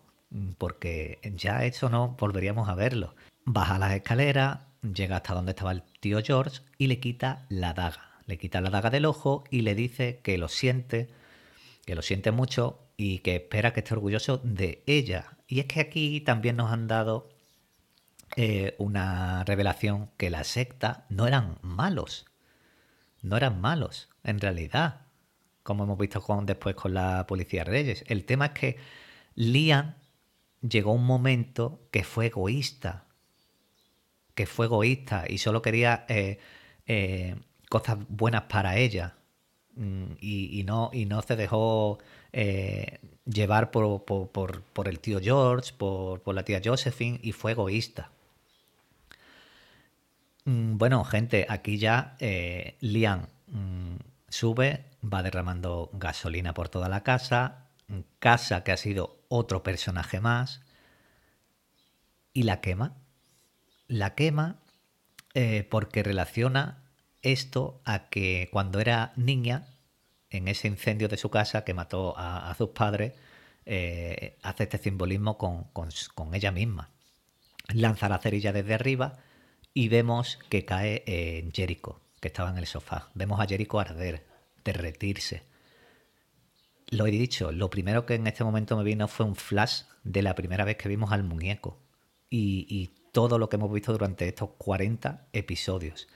porque 0.58 1.18
ya 1.36 1.64
eso 1.64 1.88
no 1.88 2.16
volveríamos 2.18 2.68
a 2.68 2.74
verlo. 2.74 3.14
Baja 3.44 3.78
las 3.78 3.92
escaleras, 3.92 4.60
llega 4.82 5.16
hasta 5.16 5.34
donde 5.34 5.52
estaba 5.52 5.72
el 5.72 5.82
tío 6.00 6.20
George 6.22 6.60
y 6.78 6.88
le 6.88 7.00
quita 7.00 7.46
la 7.48 7.72
daga. 7.72 8.10
Le 8.26 8.38
quita 8.38 8.60
la 8.60 8.70
daga 8.70 8.90
del 8.90 9.06
ojo 9.06 9.44
y 9.50 9.62
le 9.62 9.74
dice 9.74 10.20
que 10.22 10.38
lo 10.38 10.48
siente, 10.48 11.08
que 11.84 11.94
lo 11.94 12.02
siente 12.02 12.30
mucho 12.30 12.80
y 12.96 13.18
que 13.18 13.36
espera 13.36 13.72
que 13.72 13.80
esté 13.80 13.94
orgulloso 13.94 14.38
de 14.42 14.82
ella. 14.86 15.36
Y 15.46 15.60
es 15.60 15.66
que 15.66 15.80
aquí 15.80 16.20
también 16.20 16.56
nos 16.56 16.72
han 16.72 16.88
dado 16.88 17.28
eh, 18.36 18.74
una 18.78 19.44
revelación 19.44 20.10
que 20.16 20.30
la 20.30 20.44
secta 20.44 21.06
no 21.08 21.26
eran 21.26 21.58
malos. 21.62 22.26
No 23.22 23.36
eran 23.36 23.60
malos, 23.60 24.08
en 24.22 24.40
realidad, 24.40 25.02
como 25.62 25.84
hemos 25.84 25.98
visto 25.98 26.20
con, 26.20 26.44
después 26.46 26.74
con 26.74 26.94
la 26.94 27.26
policía 27.26 27.64
Reyes. 27.64 28.04
El 28.08 28.24
tema 28.24 28.46
es 28.46 28.52
que 28.52 28.76
Liam 29.34 29.94
llegó 30.60 30.92
un 30.92 31.06
momento 31.06 31.80
que 31.90 32.04
fue 32.04 32.26
egoísta, 32.26 33.06
que 34.34 34.46
fue 34.46 34.66
egoísta 34.66 35.24
y 35.28 35.38
solo 35.38 35.62
quería 35.62 36.04
eh, 36.08 36.38
eh, 36.86 37.36
cosas 37.70 37.98
buenas 38.08 38.42
para 38.42 38.76
ella 38.76 39.16
mm, 39.76 40.04
y, 40.20 40.64
no, 40.66 40.90
y 40.92 41.06
no 41.06 41.22
se 41.22 41.36
dejó 41.36 41.98
llevar 43.24 43.70
por, 43.70 44.04
por, 44.04 44.88
el 44.88 45.00
tío 45.00 45.20
George, 45.20 45.72
por, 45.76 46.34
la 46.34 46.44
tía 46.44 46.60
Josephine 46.62 47.20
y 47.22 47.32
fue 47.32 47.52
egoísta. 47.52 48.10
Mm, 50.44 50.76
bueno, 50.78 51.04
gente, 51.04 51.46
aquí 51.48 51.78
ya 51.78 52.16
Liam 52.80 53.26
mm, 53.48 53.96
sube, 54.28 54.84
va 55.02 55.22
derramando 55.22 55.90
gasolina 55.92 56.54
por 56.54 56.68
toda 56.68 56.88
la 56.88 57.02
casa, 57.02 57.68
casa 58.18 58.64
que 58.64 58.72
ha 58.72 58.76
sido 58.76 59.18
otro 59.28 59.62
personaje 59.62 60.20
más 60.20 60.62
y 62.32 62.42
la 62.42 62.60
quema. 62.60 62.96
La 63.86 64.14
quema 64.14 64.56
eh, 65.34 65.66
porque 65.70 66.02
relaciona 66.02 66.82
esto 67.22 67.80
a 67.84 68.08
que 68.08 68.48
cuando 68.52 68.80
era 68.80 69.12
niña, 69.16 69.68
en 70.30 70.48
ese 70.48 70.68
incendio 70.68 71.08
de 71.08 71.16
su 71.16 71.30
casa 71.30 71.64
que 71.64 71.74
mató 71.74 72.14
a, 72.16 72.52
sus 72.58 72.70
padres, 72.70 73.12
eh, 73.66 74.36
hace 74.42 74.64
este 74.64 74.78
simbolismo 74.78 75.38
con, 75.38 76.34
ella 76.34 76.50
misma. 76.50 76.90
Lanza 77.68 78.08
la 78.08 78.18
cerilla 78.18 78.52
desde 78.52 78.74
arriba 78.74 79.18
y 79.74 79.88
vemos 79.88 80.38
que 80.48 80.64
cae 80.64 81.02
en 81.06 81.52
Jericho, 81.52 82.00
que 82.20 82.28
estaba 82.28 82.50
en 82.50 82.58
el 82.58 82.66
sofá. 82.66 83.10
Vemos 83.14 83.40
a 83.40 83.46
Jericho 83.46 83.78
arder, 83.78 84.24
derretirse 84.64 85.42
lo 86.90 87.06
he 87.06 87.10
dicho, 87.10 87.52
lo 87.52 87.70
primero 87.70 88.06
que 88.06 88.14
en 88.14 88.26
este 88.26 88.44
momento 88.44 88.76
me 88.76 88.84
vino 88.84 89.08
fue 89.08 89.26
un 89.26 89.36
flash 89.36 89.82
de 90.02 90.22
la 90.22 90.34
primera 90.34 90.64
vez 90.64 90.76
que 90.76 90.88
vimos 90.88 91.12
al 91.12 91.24
muñeco 91.24 91.78
y, 92.30 92.66
y 92.68 92.94
todo 93.12 93.38
lo 93.38 93.48
que 93.48 93.56
hemos 93.56 93.72
visto 93.72 93.92
durante 93.92 94.28
estos 94.28 94.50
40 94.58 95.28
episodios. 95.32 96.08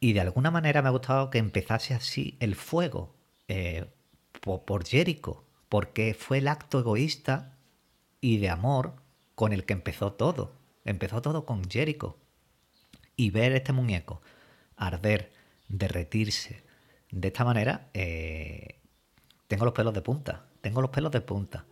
Y 0.00 0.12
de 0.12 0.20
alguna 0.20 0.50
manera 0.50 0.82
me 0.82 0.88
ha 0.88 0.92
gustado 0.92 1.30
que 1.30 1.38
empezase 1.38 1.94
así 1.94 2.36
el 2.40 2.54
fuego 2.54 3.14
eh, 3.48 3.86
por, 4.40 4.64
por 4.64 4.86
Jericho, 4.86 5.44
porque 5.68 6.14
fue 6.14 6.38
el 6.38 6.48
acto 6.48 6.78
egoísta 6.78 7.56
y 8.20 8.38
de 8.38 8.50
amor 8.50 8.96
con 9.34 9.52
el 9.52 9.64
que 9.64 9.72
empezó 9.72 10.12
todo. 10.12 10.52
Empezó 10.86 11.20
todo 11.20 11.44
con 11.44 11.68
Jericho. 11.68 12.18
Y 13.14 13.30
ver 13.30 13.52
este 13.52 13.72
muñeco 13.72 14.22
arder, 14.76 15.32
derretirse 15.68 16.64
de 17.10 17.28
esta 17.28 17.44
manera, 17.44 17.88
eh, 17.94 18.80
tengo 19.48 19.64
los 19.64 19.74
pelos 19.74 19.94
de 19.94 20.02
punta. 20.02 20.46
Tengo 20.60 20.80
los 20.80 20.90
pelos 20.90 21.12
de 21.12 21.20
punta. 21.20 21.66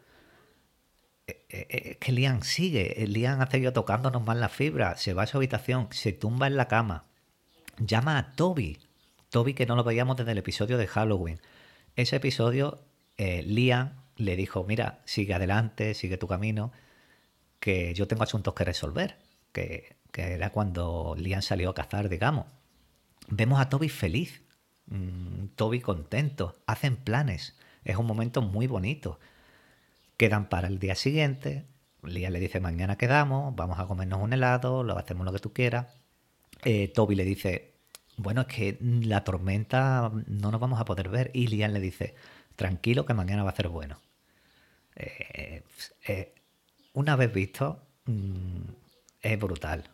Eh, 1.26 1.36
es 1.48 1.96
que 1.96 2.12
Liam 2.12 2.42
sigue. 2.42 3.06
Liam 3.06 3.40
ha 3.40 3.50
seguido 3.50 3.72
tocándonos 3.72 4.24
más 4.24 4.36
la 4.36 4.48
fibra. 4.48 4.96
Se 4.96 5.14
va 5.14 5.22
a 5.22 5.26
su 5.26 5.38
habitación, 5.38 5.88
se 5.90 6.12
tumba 6.12 6.46
en 6.46 6.56
la 6.56 6.68
cama 6.68 7.06
llama 7.78 8.18
a 8.18 8.32
Toby. 8.32 8.78
Toby 9.30 9.54
que 9.54 9.66
no 9.66 9.76
lo 9.76 9.84
veíamos 9.84 10.16
desde 10.16 10.32
el 10.32 10.38
episodio 10.38 10.78
de 10.78 10.86
Halloween. 10.86 11.40
Ese 11.96 12.16
episodio, 12.16 12.80
eh, 13.16 13.42
Liam 13.42 13.94
le 14.16 14.36
dijo, 14.36 14.64
mira, 14.64 15.00
sigue 15.04 15.34
adelante, 15.34 15.94
sigue 15.94 16.16
tu 16.16 16.28
camino, 16.28 16.72
que 17.64 17.94
yo 17.94 18.06
tengo 18.06 18.22
asuntos 18.22 18.52
que 18.52 18.62
resolver. 18.62 19.16
Que, 19.50 19.96
era 20.12 20.50
cuando 20.50 21.14
Liam 21.16 21.40
salió 21.40 21.70
a 21.70 21.74
cazar, 21.74 22.10
digamos. 22.10 22.44
Vemos 23.28 23.58
a 23.58 23.70
Toby 23.70 23.88
feliz, 23.88 24.42
mm, 24.86 25.46
Toby 25.56 25.80
contento, 25.80 26.56
hacen 26.66 26.96
planes. 26.96 27.56
Es 27.82 27.96
un 27.96 28.06
momento 28.06 28.42
muy 28.42 28.66
bonito. 28.66 29.18
Quedan 30.18 30.50
para 30.50 30.68
el 30.68 30.78
día 30.78 30.94
siguiente. 30.94 31.64
Liam 32.02 32.34
le 32.34 32.38
dice, 32.38 32.60
mañana 32.60 32.98
quedamos, 32.98 33.56
vamos 33.56 33.78
a 33.78 33.86
comernos 33.86 34.20
un 34.20 34.34
helado, 34.34 34.82
lo 34.84 34.98
hacemos 34.98 35.24
lo 35.24 35.32
que 35.32 35.38
tú 35.38 35.54
quieras. 35.54 35.86
Eh, 36.64 36.88
Toby 36.88 37.14
le 37.14 37.24
dice, 37.24 37.72
bueno, 38.18 38.42
es 38.42 38.46
que 38.48 38.78
la 38.80 39.24
tormenta 39.24 40.12
no 40.26 40.50
nos 40.50 40.60
vamos 40.60 40.78
a 40.80 40.84
poder 40.84 41.08
ver. 41.08 41.30
Y 41.32 41.46
Lian 41.46 41.72
le 41.72 41.80
dice, 41.80 42.14
tranquilo 42.56 43.06
que 43.06 43.14
mañana 43.14 43.42
va 43.42 43.50
a 43.50 43.56
ser 43.56 43.68
bueno. 43.68 43.98
Eh, 44.96 45.62
eh, 46.06 46.34
una 46.94 47.16
vez 47.16 47.32
visto, 47.32 47.82
mm, 48.06 48.70
es 49.20 49.38
brutal, 49.38 49.84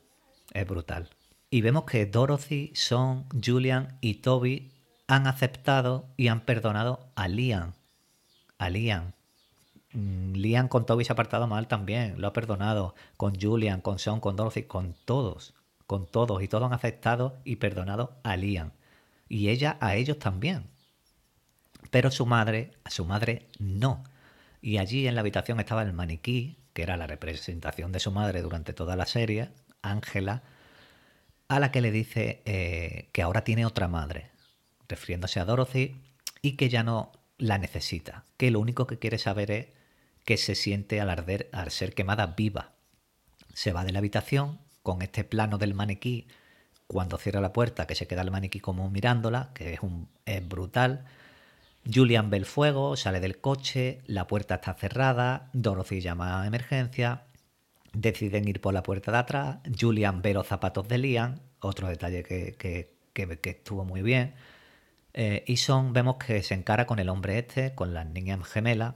es 0.52 0.66
brutal. 0.66 1.10
Y 1.50 1.62
vemos 1.62 1.84
que 1.84 2.06
Dorothy, 2.06 2.70
Son, 2.76 3.26
Julian 3.44 3.98
y 4.00 4.14
Toby 4.14 4.70
han 5.08 5.26
aceptado 5.26 6.06
y 6.16 6.28
han 6.28 6.42
perdonado 6.42 7.10
a 7.16 7.26
Lian. 7.26 7.74
A 8.58 8.70
Lian. 8.70 9.14
Mm, 9.92 10.34
Lian 10.34 10.68
con 10.68 10.86
Toby 10.86 11.04
se 11.04 11.12
ha 11.12 11.14
apartado 11.14 11.48
mal 11.48 11.66
también, 11.66 12.20
lo 12.20 12.28
ha 12.28 12.32
perdonado. 12.32 12.94
Con 13.16 13.34
Julian, 13.40 13.80
con 13.80 13.98
Son, 13.98 14.20
con 14.20 14.36
Dorothy, 14.36 14.62
con 14.62 14.94
todos 15.04 15.54
con 15.90 16.06
todos 16.06 16.40
y 16.40 16.46
todos 16.46 16.66
han 16.66 16.72
aceptado 16.72 17.40
y 17.42 17.56
perdonado 17.56 18.12
a 18.22 18.36
Liam. 18.36 18.70
Y 19.28 19.48
ella 19.48 19.76
a 19.80 19.96
ellos 19.96 20.20
también. 20.20 20.70
Pero 21.90 22.12
su 22.12 22.26
madre, 22.26 22.70
a 22.84 22.90
su 22.90 23.04
madre 23.04 23.48
no. 23.58 24.04
Y 24.62 24.78
allí 24.78 25.08
en 25.08 25.16
la 25.16 25.22
habitación 25.22 25.58
estaba 25.58 25.82
el 25.82 25.92
maniquí, 25.92 26.58
que 26.72 26.82
era 26.82 26.96
la 26.96 27.06
representación 27.06 27.92
de 27.92 28.00
su 28.00 28.10
madre 28.10 28.42
durante 28.42 28.72
toda 28.72 28.96
la 28.96 29.06
serie, 29.06 29.50
Ángela, 29.82 30.42
a 31.48 31.58
la 31.60 31.72
que 31.72 31.80
le 31.80 31.90
dice 31.90 32.42
eh, 32.44 33.08
que 33.12 33.22
ahora 33.22 33.44
tiene 33.44 33.66
otra 33.66 33.88
madre, 33.88 34.30
refiriéndose 34.88 35.40
a 35.40 35.44
Dorothy, 35.44 35.96
y 36.42 36.52
que 36.52 36.68
ya 36.68 36.82
no 36.82 37.12
la 37.38 37.58
necesita, 37.58 38.24
que 38.36 38.50
lo 38.50 38.60
único 38.60 38.86
que 38.86 38.98
quiere 38.98 39.18
saber 39.18 39.50
es 39.50 39.66
que 40.24 40.36
se 40.36 40.54
siente 40.54 41.00
al 41.00 41.10
arder, 41.10 41.48
al 41.52 41.70
ser 41.70 41.94
quemada 41.94 42.26
viva. 42.28 42.72
Se 43.54 43.72
va 43.72 43.84
de 43.84 43.92
la 43.92 43.98
habitación, 43.98 44.58
con 44.82 45.02
este 45.02 45.24
plano 45.24 45.58
del 45.58 45.74
maniquí 45.74 46.26
cuando 46.86 47.18
cierra 47.18 47.40
la 47.40 47.52
puerta, 47.52 47.86
que 47.86 47.94
se 47.94 48.06
queda 48.06 48.22
el 48.22 48.30
maniquí 48.30 48.60
como 48.60 48.90
mirándola, 48.90 49.50
que 49.54 49.74
es, 49.74 49.80
un, 49.80 50.08
es 50.26 50.46
brutal. 50.46 51.06
Julian 51.92 52.30
ve 52.30 52.36
el 52.36 52.46
fuego, 52.46 52.96
sale 52.96 53.20
del 53.20 53.40
coche, 53.40 54.00
la 54.06 54.26
puerta 54.26 54.56
está 54.56 54.74
cerrada, 54.74 55.50
Dorothy 55.52 56.00
llama 56.00 56.42
a 56.42 56.46
emergencia, 56.46 57.24
deciden 57.92 58.48
ir 58.48 58.60
por 58.60 58.74
la 58.74 58.82
puerta 58.82 59.10
de 59.12 59.18
atrás, 59.18 59.58
Julian 59.78 60.22
ve 60.22 60.34
los 60.34 60.46
zapatos 60.46 60.88
de 60.88 60.98
Liam, 60.98 61.40
otro 61.60 61.88
detalle 61.88 62.22
que, 62.22 62.54
que, 62.56 62.94
que, 63.12 63.50
estuvo 63.50 63.84
muy 63.84 64.02
bien, 64.02 64.34
eh, 65.14 65.44
y 65.46 65.56
Son 65.56 65.92
vemos 65.92 66.16
que 66.16 66.42
se 66.42 66.54
encara 66.54 66.86
con 66.86 66.98
el 66.98 67.08
hombre 67.08 67.38
este, 67.38 67.74
con 67.74 67.94
las 67.94 68.06
niñas 68.06 68.46
gemelas, 68.46 68.94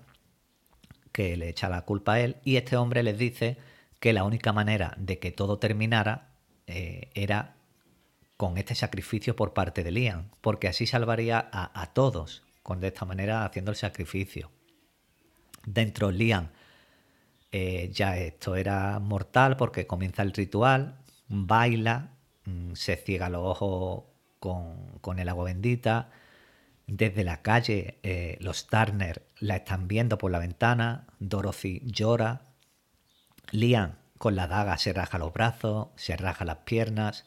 que 1.13 1.37
le 1.37 1.49
echa 1.49 1.69
la 1.69 1.83
culpa 1.83 2.15
a 2.15 2.21
él, 2.21 2.37
y 2.45 2.57
este 2.57 2.77
hombre 2.77 3.03
les 3.03 3.19
dice 3.19 3.57
que 4.01 4.13
la 4.13 4.25
única 4.25 4.53
manera 4.53 4.95
de 4.99 5.19
que 5.19 5.33
todo 5.33 5.59
terminara 5.59 6.35
eh, 6.67 7.11
era 7.15 7.57
con 8.37 8.59
este 8.59 8.75
sacrificio 8.75 9.37
por 9.37 9.55
parte 9.55 9.85
de 9.85 9.93
Liam, 9.93 10.29
porque 10.41 10.69
así 10.69 10.87
salvaría 10.87 11.49
a, 11.53 11.93
todos, 11.95 12.43
con 12.65 12.81
de 12.81 12.89
esta 12.89 13.05
manera 13.05 13.45
haciendo 13.45 13.71
el 13.71 13.77
sacrificio. 13.77 14.51
Dentro 15.65 16.11
Liam 16.11 16.49
eh, 17.53 17.91
ya 17.93 18.17
esto 18.17 18.57
era 18.57 18.99
mortal 18.99 19.57
porque 19.57 19.87
comienza 19.87 20.23
el 20.23 20.33
ritual, 20.33 20.99
baila, 21.29 22.17
mm, 22.47 22.73
se 22.73 22.97
ciega 22.97 23.29
los 23.29 23.43
ojos 23.45 24.05
con, 24.41 25.19
el 25.21 25.29
agua 25.29 25.45
bendita. 25.45 26.11
Desde 26.89 27.23
la 27.23 27.43
calle, 27.43 28.01
eh, 28.03 28.39
los 28.41 28.67
Turner 28.67 29.23
la 29.39 29.57
están 29.57 29.87
viendo 29.87 30.19
por 30.19 30.33
la 30.33 30.41
ventana, 30.41 31.07
Dorothy 31.21 31.81
llora, 31.85 32.49
Liam 33.53 33.99
con 34.19 34.37
la 34.37 34.49
daga 34.49 34.79
se 34.79 34.93
raja 34.93 35.19
los 35.19 35.33
brazos, 35.33 35.89
se 35.97 36.17
raja 36.17 36.45
las 36.45 36.59
piernas, 36.65 37.25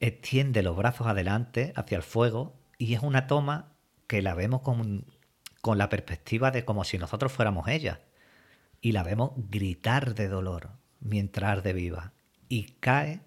extiende 0.00 0.62
los 0.62 0.76
brazos 0.76 1.06
adelante 1.06 1.72
hacia 1.76 1.96
el 1.96 2.02
fuego 2.02 2.54
y 2.76 2.94
es 2.94 3.02
una 3.02 3.26
toma 3.26 3.75
que 4.06 4.22
la 4.22 4.34
vemos 4.34 4.62
con, 4.62 5.04
con 5.60 5.78
la 5.78 5.88
perspectiva 5.88 6.50
de 6.50 6.64
como 6.64 6.84
si 6.84 6.98
nosotros 6.98 7.32
fuéramos 7.32 7.68
ella. 7.68 8.00
Y 8.80 8.92
la 8.92 9.02
vemos 9.02 9.32
gritar 9.36 10.14
de 10.14 10.28
dolor 10.28 10.70
mientras 11.00 11.50
arde 11.58 11.72
viva. 11.72 12.12
Y 12.48 12.74
cae, 12.80 13.20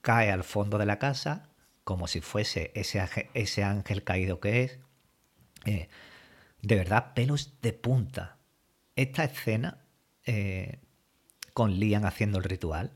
cae 0.00 0.30
al 0.30 0.44
fondo 0.44 0.78
de 0.78 0.86
la 0.86 0.98
casa 0.98 1.48
como 1.88 2.06
si 2.06 2.20
fuese 2.20 2.70
ese, 2.74 3.02
ese 3.32 3.64
ángel 3.64 4.04
caído 4.04 4.40
que 4.40 4.62
es. 4.62 4.78
Eh, 5.64 5.88
de 6.60 6.76
verdad, 6.76 7.14
pelos 7.14 7.62
de 7.62 7.72
punta. 7.72 8.36
Esta 8.94 9.24
escena 9.24 9.78
eh, 10.26 10.80
con 11.54 11.80
Liam 11.80 12.04
haciendo 12.04 12.36
el 12.36 12.44
ritual. 12.44 12.92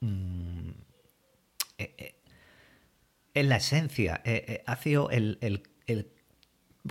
Mm, 0.00 0.70
eh, 1.78 2.20
en 3.34 3.48
la 3.48 3.58
esencia, 3.58 4.24
ha 4.66 4.76
sido 4.76 5.08
el, 5.10 5.38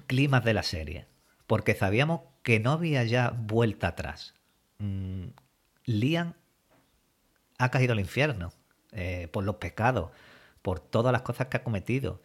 clima 0.08 0.42
de 0.42 0.54
la 0.54 0.64
serie. 0.64 1.08
Porque 1.48 1.76
sabíamos 1.76 2.22
que 2.44 2.60
no 2.60 2.72
había 2.72 3.04
ya 3.04 3.30
vuelta 3.30 3.90
atrás. 3.90 4.34
Mm, 4.80 5.28
Liam 5.86 6.34
ha 7.58 7.70
caído 7.70 7.94
al 7.94 8.00
infierno 8.00 8.52
por 9.32 9.44
los 9.44 9.58
pecados, 9.58 10.12
por 10.62 10.80
todas 10.80 11.12
las 11.12 11.22
cosas 11.22 11.48
que 11.48 11.58
ha 11.58 11.64
cometido. 11.64 12.22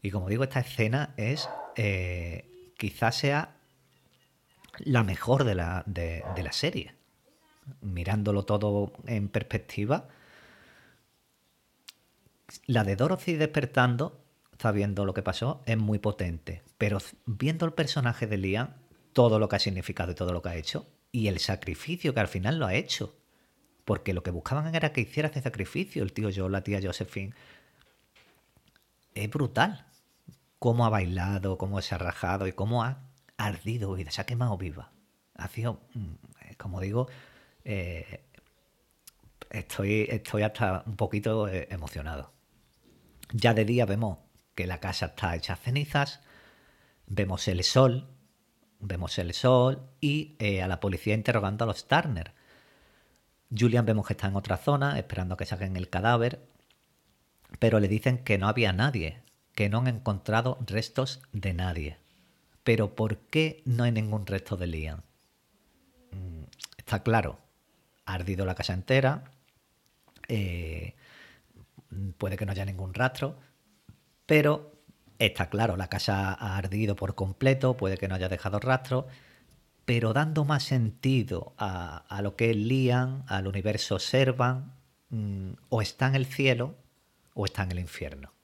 Y 0.00 0.10
como 0.10 0.28
digo, 0.28 0.42
esta 0.42 0.60
escena 0.60 1.12
es 1.18 1.48
quizás 2.78 3.16
sea 3.16 3.56
la 4.78 5.04
mejor 5.04 5.44
de 5.44 5.54
la, 5.54 5.84
de 5.86 6.42
la 6.42 6.52
serie 6.52 6.98
mirándolo 7.80 8.44
todo 8.44 8.92
en 9.06 9.28
perspectiva, 9.28 10.08
la 12.66 12.84
de 12.84 12.96
Dorothy 12.96 13.34
despertando, 13.34 14.20
sabiendo 14.58 15.04
lo 15.04 15.14
que 15.14 15.22
pasó, 15.22 15.62
es 15.66 15.78
muy 15.78 15.98
potente. 15.98 16.62
Pero 16.78 16.98
viendo 17.26 17.64
el 17.64 17.72
personaje 17.72 18.26
de 18.26 18.36
Liam, 18.36 18.74
todo 19.12 19.38
lo 19.38 19.48
que 19.48 19.56
ha 19.56 19.60
significado 19.60 20.12
y 20.12 20.14
todo 20.14 20.32
lo 20.32 20.42
que 20.42 20.48
ha 20.48 20.56
hecho, 20.56 20.86
y 21.12 21.28
el 21.28 21.38
sacrificio 21.38 22.12
que 22.12 22.20
al 22.20 22.28
final 22.28 22.58
lo 22.58 22.66
ha 22.66 22.74
hecho. 22.74 23.14
Porque 23.84 24.12
lo 24.12 24.22
que 24.22 24.30
buscaban 24.30 24.74
era 24.74 24.92
que 24.92 25.00
hiciera 25.00 25.28
ese 25.28 25.40
sacrificio, 25.40 26.02
el 26.02 26.12
tío 26.12 26.28
Joe, 26.34 26.50
la 26.50 26.62
tía 26.62 26.80
Josephine. 26.82 27.34
Es 29.14 29.30
brutal. 29.30 29.86
Cómo 30.58 30.84
ha 30.84 30.90
bailado, 30.90 31.56
cómo 31.56 31.80
se 31.80 31.94
ha 31.94 31.98
rajado 31.98 32.46
y 32.46 32.52
cómo 32.52 32.82
ha 32.82 33.08
ardido 33.36 33.96
y 33.96 34.04
se 34.06 34.20
ha 34.20 34.26
quemado 34.26 34.58
viva. 34.58 34.92
Ha 35.36 35.48
sido, 35.48 35.80
mm, 35.94 36.54
como 36.58 36.80
digo, 36.80 37.08
eh, 37.64 38.24
estoy, 39.50 40.06
estoy 40.10 40.42
hasta 40.42 40.82
un 40.84 40.96
poquito 40.96 41.48
eh, 41.48 41.68
emocionado. 41.70 42.32
Ya 43.32 43.54
de 43.54 43.64
día 43.64 43.86
vemos 43.86 44.18
que 44.58 44.66
la 44.66 44.80
casa 44.80 45.06
está 45.06 45.36
hecha 45.36 45.54
cenizas, 45.54 46.18
vemos 47.06 47.46
el 47.46 47.62
sol, 47.62 48.08
vemos 48.80 49.16
el 49.20 49.32
sol 49.32 49.88
y 50.00 50.34
eh, 50.40 50.62
a 50.62 50.66
la 50.66 50.80
policía 50.80 51.14
interrogando 51.14 51.62
a 51.62 51.68
los 51.68 51.86
Turner. 51.86 52.32
Julian 53.56 53.86
vemos 53.86 54.04
que 54.04 54.14
está 54.14 54.26
en 54.26 54.34
otra 54.34 54.56
zona 54.56 54.98
esperando 54.98 55.36
que 55.36 55.46
saquen 55.46 55.76
el 55.76 55.88
cadáver, 55.88 56.44
pero 57.60 57.78
le 57.78 57.86
dicen 57.86 58.18
que 58.24 58.36
no 58.36 58.48
había 58.48 58.72
nadie, 58.72 59.22
que 59.54 59.68
no 59.68 59.78
han 59.78 59.86
encontrado 59.86 60.58
restos 60.66 61.22
de 61.32 61.54
nadie. 61.54 61.98
Pero 62.64 62.96
¿por 62.96 63.18
qué 63.18 63.62
no 63.64 63.84
hay 63.84 63.92
ningún 63.92 64.26
resto 64.26 64.56
de 64.56 64.66
Liam? 64.66 65.02
Mm, 66.10 66.42
está 66.76 67.04
claro, 67.04 67.38
ha 68.06 68.14
ardido 68.14 68.44
la 68.44 68.56
casa 68.56 68.72
entera, 68.72 69.22
eh, 70.26 70.96
puede 72.18 72.36
que 72.36 72.44
no 72.44 72.50
haya 72.50 72.64
ningún 72.64 72.92
rastro, 72.92 73.38
pero 74.28 74.74
está 75.18 75.48
claro, 75.48 75.78
la 75.78 75.88
casa 75.88 76.34
ha 76.34 76.58
ardido 76.58 76.96
por 76.96 77.14
completo, 77.14 77.78
puede 77.78 77.96
que 77.96 78.08
no 78.08 78.14
haya 78.14 78.28
dejado 78.28 78.60
rastro, 78.60 79.06
pero 79.86 80.12
dando 80.12 80.44
más 80.44 80.64
sentido 80.64 81.54
a, 81.56 82.20
lo 82.22 82.36
que 82.36 82.50
es 82.50 82.56
Liam, 82.56 83.24
al 83.26 83.46
universo 83.46 83.98
Servan, 83.98 84.74
mm, 85.08 85.52
o 85.70 85.80
está 85.80 86.08
en 86.08 86.14
el 86.14 86.26
cielo 86.26 86.76
o 87.32 87.46
está 87.46 87.62
en 87.62 87.72
el 87.72 87.78
infierno. 87.78 88.34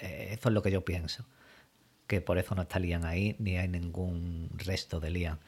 Eh, 0.00 0.28
eso 0.32 0.48
es 0.48 0.54
lo 0.54 0.62
que 0.62 0.70
yo 0.70 0.82
pienso. 0.82 1.26
Que 2.06 2.22
por 2.22 2.38
eso 2.38 2.54
no 2.54 2.62
está 2.62 2.78
Liam 2.78 3.04
ahí, 3.04 3.36
ni 3.38 3.58
hay 3.58 3.68
ningún 3.68 4.48
resto 4.54 4.98
de 4.98 5.10
Liam. 5.10 5.40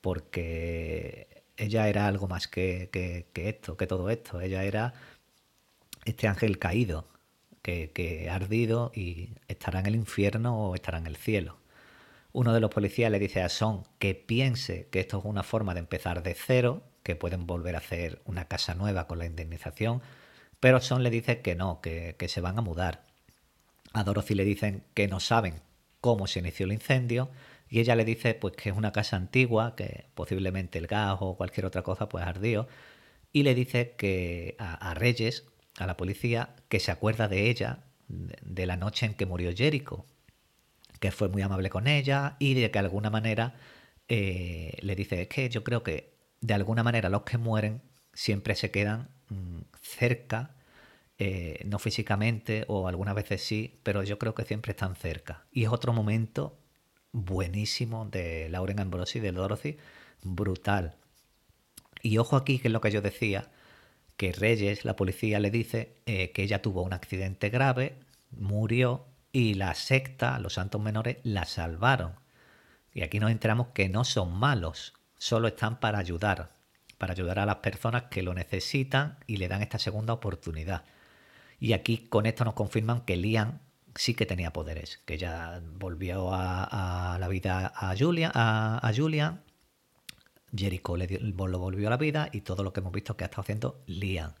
Porque 0.00 1.42
ella 1.56 1.88
era 1.88 2.06
algo 2.06 2.28
más 2.28 2.46
que, 2.46 2.88
esto, 3.34 3.76
que 3.76 3.86
todo 3.88 4.10
esto. 4.10 4.40
Ella 4.40 4.62
era 4.62 4.94
este 6.04 6.28
ángel 6.28 6.60
caído, 6.60 7.08
que, 7.66 7.90
que 7.90 8.30
ardido 8.30 8.92
y 8.94 9.30
estará 9.48 9.80
en 9.80 9.86
el 9.86 9.96
infierno 9.96 10.56
o 10.56 10.76
estará 10.76 10.98
en 10.98 11.08
el 11.08 11.16
cielo. 11.16 11.58
Uno 12.32 12.52
de 12.52 12.60
los 12.60 12.70
policías 12.70 13.10
le 13.10 13.18
dice 13.18 13.42
a 13.42 13.48
Son 13.48 13.82
que 13.98 14.14
piense 14.14 14.86
que 14.92 15.00
esto 15.00 15.18
es 15.18 15.24
una 15.24 15.42
forma 15.42 15.74
de 15.74 15.80
empezar 15.80 16.22
de 16.22 16.34
cero, 16.34 16.84
que 17.02 17.16
pueden 17.16 17.44
volver 17.44 17.74
a 17.74 17.78
hacer 17.78 18.22
una 18.24 18.44
casa 18.44 18.76
nueva 18.76 19.08
con 19.08 19.18
la 19.18 19.26
indemnización, 19.26 20.00
pero 20.60 20.80
Son 20.80 21.02
le 21.02 21.10
dice 21.10 21.40
que 21.40 21.56
no, 21.56 21.80
que, 21.80 22.14
se 22.28 22.40
van 22.40 22.56
a 22.56 22.62
mudar. 22.62 23.02
A 23.92 24.04
Dorothy 24.04 24.36
le 24.36 24.44
dicen 24.44 24.84
que 24.94 25.08
no 25.08 25.18
saben 25.18 25.54
cómo 26.00 26.28
se 26.28 26.38
inició 26.38 26.66
el 26.66 26.72
incendio 26.72 27.30
y 27.68 27.80
ella 27.80 27.96
le 27.96 28.04
dice 28.04 28.34
pues 28.34 28.54
que 28.54 28.68
es 28.68 28.76
una 28.76 28.92
casa 28.92 29.16
antigua, 29.16 29.74
que 29.74 30.04
posiblemente 30.14 30.78
el 30.78 30.86
gas 30.86 31.16
o 31.18 31.36
cualquier 31.36 31.66
otra 31.66 31.82
cosa 31.82 32.08
pues 32.08 32.24
ardió 32.24 32.68
y 33.32 33.42
le 33.42 33.56
dice 33.56 33.94
que 33.98 34.54
a, 34.58 34.94
Reyes, 34.94 35.44
a 35.78 35.86
la 35.86 35.96
policía, 35.96 36.56
que 36.68 36.80
se 36.80 36.90
acuerda 36.90 37.28
de 37.28 37.50
ella 37.50 37.84
de 38.08 38.66
la 38.66 38.76
noche 38.76 39.06
en 39.06 39.14
que 39.14 39.26
murió 39.26 39.52
Jericho, 39.54 40.06
que 41.00 41.10
fue 41.10 41.28
muy 41.28 41.42
amable 41.42 41.70
con 41.70 41.86
ella 41.86 42.36
y 42.38 42.54
de 42.54 42.70
que 42.70 42.78
de 42.78 42.84
alguna 42.84 43.10
manera 43.10 43.54
eh, 44.08 44.76
le 44.80 44.94
dice, 44.94 45.22
es 45.22 45.28
que 45.28 45.48
yo 45.48 45.64
creo 45.64 45.82
que 45.82 46.14
de 46.40 46.54
alguna 46.54 46.82
manera 46.82 47.08
los 47.08 47.22
que 47.22 47.38
mueren 47.38 47.82
siempre 48.12 48.54
se 48.54 48.70
quedan 48.70 49.08
mm, 49.28 49.60
cerca, 49.80 50.54
eh, 51.18 51.62
no 51.66 51.78
físicamente 51.78 52.64
o 52.68 52.88
algunas 52.88 53.14
veces 53.14 53.42
sí, 53.42 53.80
pero 53.82 54.02
yo 54.02 54.18
creo 54.18 54.34
que 54.34 54.44
siempre 54.44 54.72
están 54.72 54.96
cerca. 54.96 55.46
Y 55.50 55.64
es 55.64 55.70
otro 55.70 55.92
momento 55.92 56.58
buenísimo 57.12 58.04
de 58.06 58.48
Lauren 58.48 58.80
Ambrosi, 58.80 59.20
de 59.20 59.32
Dorothy, 59.32 59.78
brutal. 60.22 60.96
Y 62.02 62.18
ojo 62.18 62.36
aquí, 62.36 62.58
que 62.58 62.68
es 62.68 62.72
lo 62.72 62.80
que 62.80 62.90
yo 62.90 63.02
decía, 63.02 63.50
que 64.16 64.32
Reyes, 64.32 64.84
la 64.84 64.96
policía, 64.96 65.40
le 65.40 65.50
dice 65.50 65.98
eh, 66.06 66.32
que 66.32 66.42
ella 66.42 66.62
tuvo 66.62 66.82
un 66.82 66.92
accidente 66.92 67.50
grave, 67.50 67.98
murió 68.30 69.06
y 69.32 69.54
la 69.54 69.74
secta, 69.74 70.38
los 70.38 70.54
santos 70.54 70.80
menores, 70.80 71.18
la 71.22 71.44
salvaron. 71.44 72.14
Y 72.92 73.02
aquí 73.02 73.20
nos 73.20 73.30
enteramos 73.30 73.68
que 73.74 73.88
no 73.88 74.04
son 74.04 74.32
malos, 74.32 74.94
solo 75.18 75.48
están 75.48 75.80
para 75.80 75.98
ayudar, 75.98 76.56
para 76.96 77.12
ayudar 77.12 77.38
a 77.38 77.46
las 77.46 77.56
personas 77.56 78.04
que 78.04 78.22
lo 78.22 78.32
necesitan 78.32 79.18
y 79.26 79.36
le 79.36 79.48
dan 79.48 79.62
esta 79.62 79.78
segunda 79.78 80.14
oportunidad. 80.14 80.84
Y 81.60 81.72
aquí 81.72 81.98
con 81.98 82.26
esto 82.26 82.44
nos 82.44 82.54
confirman 82.54 83.02
que 83.02 83.16
Liam 83.16 83.60
sí 83.94 84.14
que 84.14 84.26
tenía 84.26 84.52
poderes, 84.52 84.98
que 85.04 85.18
ya 85.18 85.60
volvió 85.74 86.30
a, 86.32 87.16
la 87.20 87.28
vida 87.28 87.72
a 87.74 87.94
Julian, 87.96 88.30
a, 88.34 88.92
Julian 88.94 89.42
Jericho 90.56 90.96
le 90.96 91.06
lo 91.06 91.58
volvió 91.58 91.88
a 91.88 91.90
la 91.90 91.96
vida 91.96 92.28
y 92.32 92.40
todo 92.40 92.62
lo 92.62 92.72
que 92.72 92.80
hemos 92.80 92.92
visto 92.92 93.16
que 93.16 93.24
ha 93.24 93.26
estado 93.26 93.42
haciendo 93.42 93.82
Liam. 93.86 94.34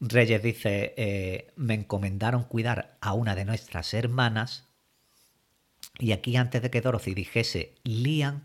Reyes 0.00 0.42
dice, 0.42 0.94
eh, 0.96 1.52
me 1.56 1.74
encomendaron 1.74 2.44
cuidar 2.44 2.98
a 3.00 3.14
una 3.14 3.34
de 3.34 3.44
nuestras 3.44 3.94
hermanas. 3.94 4.66
Y 5.98 6.12
aquí 6.12 6.36
antes 6.36 6.60
de 6.60 6.70
que 6.70 6.82
Dorothy 6.82 7.14
dijese 7.14 7.74
Liam, 7.82 8.44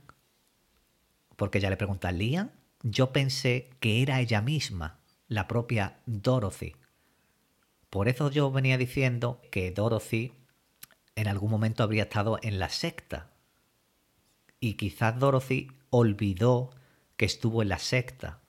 porque 1.35 1.57
ella 1.57 1.69
le 1.69 1.77
pregunta, 1.77 2.11
¿Liam? 2.11 2.51
Yo 2.83 3.11
pensé 3.11 3.69
que 3.79 4.01
era 4.01 4.21
ella 4.21 4.41
misma, 4.41 4.99
la 5.27 5.47
propia 5.47 5.99
Dorothy. 6.05 6.75
Por 7.89 8.07
eso 8.07 8.31
yo 8.31 8.51
venía 8.51 8.77
diciendo 8.77 9.41
que 9.51 9.71
Dorothy 9.71 10.31
en 11.15 11.27
algún 11.27 11.51
momento 11.51 11.83
habría 11.83 12.03
estado 12.03 12.39
en 12.41 12.57
la 12.57 12.69
secta. 12.69 13.30
Y 14.61 14.75
quizás 14.75 15.19
Dorothy 15.19 15.71
olvidó 15.89 16.69
que 17.17 17.25
estuvo 17.25 17.61
en 17.61 17.69
la 17.69 17.79
secta. 17.79 18.39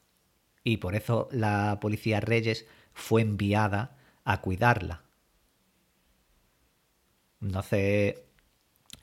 Y 0.62 0.76
por 0.76 0.94
eso 0.94 1.28
la 1.32 1.78
policía 1.80 2.20
Reyes 2.20 2.66
fue 2.92 3.22
enviada 3.22 3.96
a 4.24 4.40
cuidarla. 4.40 5.02
No 7.40 7.62
sé, 7.62 8.24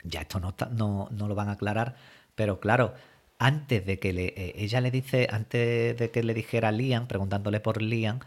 ya 0.04 0.22
esto 0.22 0.40
no, 0.40 0.56
no, 0.72 1.10
no, 1.12 1.28
lo 1.28 1.36
van 1.36 1.50
a 1.50 1.54
aclarar, 1.54 1.98
pero 2.36 2.60
claro, 2.62 2.94
antes 3.38 3.86
de 3.86 4.00
que 4.00 4.14
le, 4.14 4.28
eh, 4.28 4.54
ella 4.56 4.80
le 4.80 4.92
dice, 4.92 5.28
antes 5.30 5.98
de 5.98 6.12
que 6.12 6.24
le 6.24 6.34
dijera 6.34 6.72
Liam, 6.72 7.08
preguntándole 7.08 7.60
por 7.60 7.82
Liam, 7.82 8.20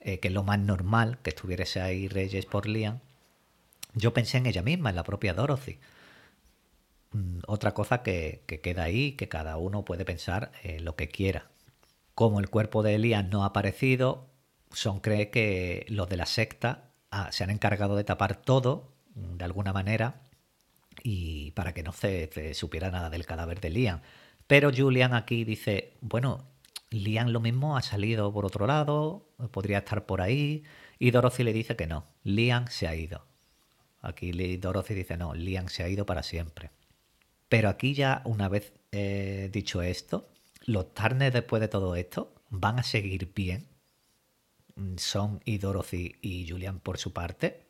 eh, 0.00 0.18
que 0.18 0.28
es 0.28 0.34
lo 0.34 0.44
más 0.44 0.58
normal 0.58 1.18
que 1.22 1.30
estuviese 1.30 1.80
ahí 1.80 2.08
Reyes 2.08 2.46
por 2.46 2.66
Liam, 2.66 3.00
yo 3.94 4.14
pensé 4.14 4.38
en 4.38 4.46
ella 4.46 4.62
misma, 4.62 4.90
en 4.90 4.96
la 4.96 5.04
propia 5.04 5.34
Dorothy. 5.34 5.78
Mm, 7.12 7.40
otra 7.46 7.74
cosa 7.74 8.02
que, 8.02 8.44
queda 8.62 8.84
ahí, 8.84 9.12
que 9.12 9.28
cada 9.28 9.56
uno 9.56 9.84
puede 9.84 10.04
pensar 10.04 10.52
eh, 10.62 10.80
lo 10.80 10.96
que 10.96 11.08
quiera. 11.08 11.50
Como 12.14 12.40
el 12.40 12.50
cuerpo 12.50 12.82
de 12.82 12.98
Liam 12.98 13.30
no 13.30 13.42
ha 13.44 13.46
aparecido, 13.48 14.28
son 14.72 15.00
cree 15.00 15.30
que 15.30 15.86
los 15.88 16.08
de 16.08 16.16
la 16.16 16.26
secta 16.26 16.90
ah, 17.10 17.32
se 17.32 17.44
han 17.44 17.50
encargado 17.50 17.96
de 17.96 18.04
tapar 18.04 18.36
todo 18.36 18.92
mm, 19.14 19.36
de 19.36 19.44
alguna 19.44 19.72
manera 19.72 20.22
y 21.02 21.52
para 21.52 21.72
que 21.74 21.82
no 21.82 21.92
se, 21.92 22.54
supiera 22.54 22.90
nada 22.90 23.10
del 23.10 23.26
cadáver 23.26 23.60
de 23.60 23.70
Liam. 23.70 24.00
Pero 24.46 24.70
Julian 24.76 25.14
aquí 25.14 25.44
dice, 25.44 25.94
bueno, 26.00 26.46
Liam 26.90 27.28
lo 27.30 27.40
mismo 27.40 27.76
ha 27.76 27.82
salido 27.82 28.32
por 28.32 28.44
otro 28.46 28.66
lado, 28.66 29.28
podría 29.52 29.78
estar 29.78 30.06
por 30.06 30.20
ahí, 30.20 30.64
y 30.98 31.10
Dorothy 31.12 31.44
le 31.44 31.52
dice 31.52 31.76
que 31.76 31.86
no, 31.86 32.04
Liam 32.24 32.66
se 32.68 32.88
ha 32.88 32.94
ido. 32.96 33.24
Aquí 34.02 34.32
Dorothy 34.58 34.94
dice, 34.94 35.16
no, 35.16 35.34
Liam 35.34 35.68
se 35.68 35.84
ha 35.84 35.88
ido 35.88 36.06
para 36.06 36.22
siempre. 36.22 36.70
Pero 37.50 37.68
aquí 37.68 37.92
ya, 37.92 38.22
una 38.24 38.48
vez 38.48 38.72
eh, 38.92 39.50
dicho 39.52 39.82
esto, 39.82 40.30
los 40.64 40.94
Turner 40.94 41.30
después 41.30 41.60
de 41.60 41.68
todo 41.68 41.96
esto 41.96 42.32
van 42.48 42.78
a 42.78 42.82
seguir 42.82 43.34
bien 43.34 43.68
son 44.96 45.40
y 45.44 45.58
Dorothy 45.58 46.16
y 46.22 46.48
Julian 46.48 46.80
por 46.80 46.98
su 46.98 47.12
parte, 47.12 47.66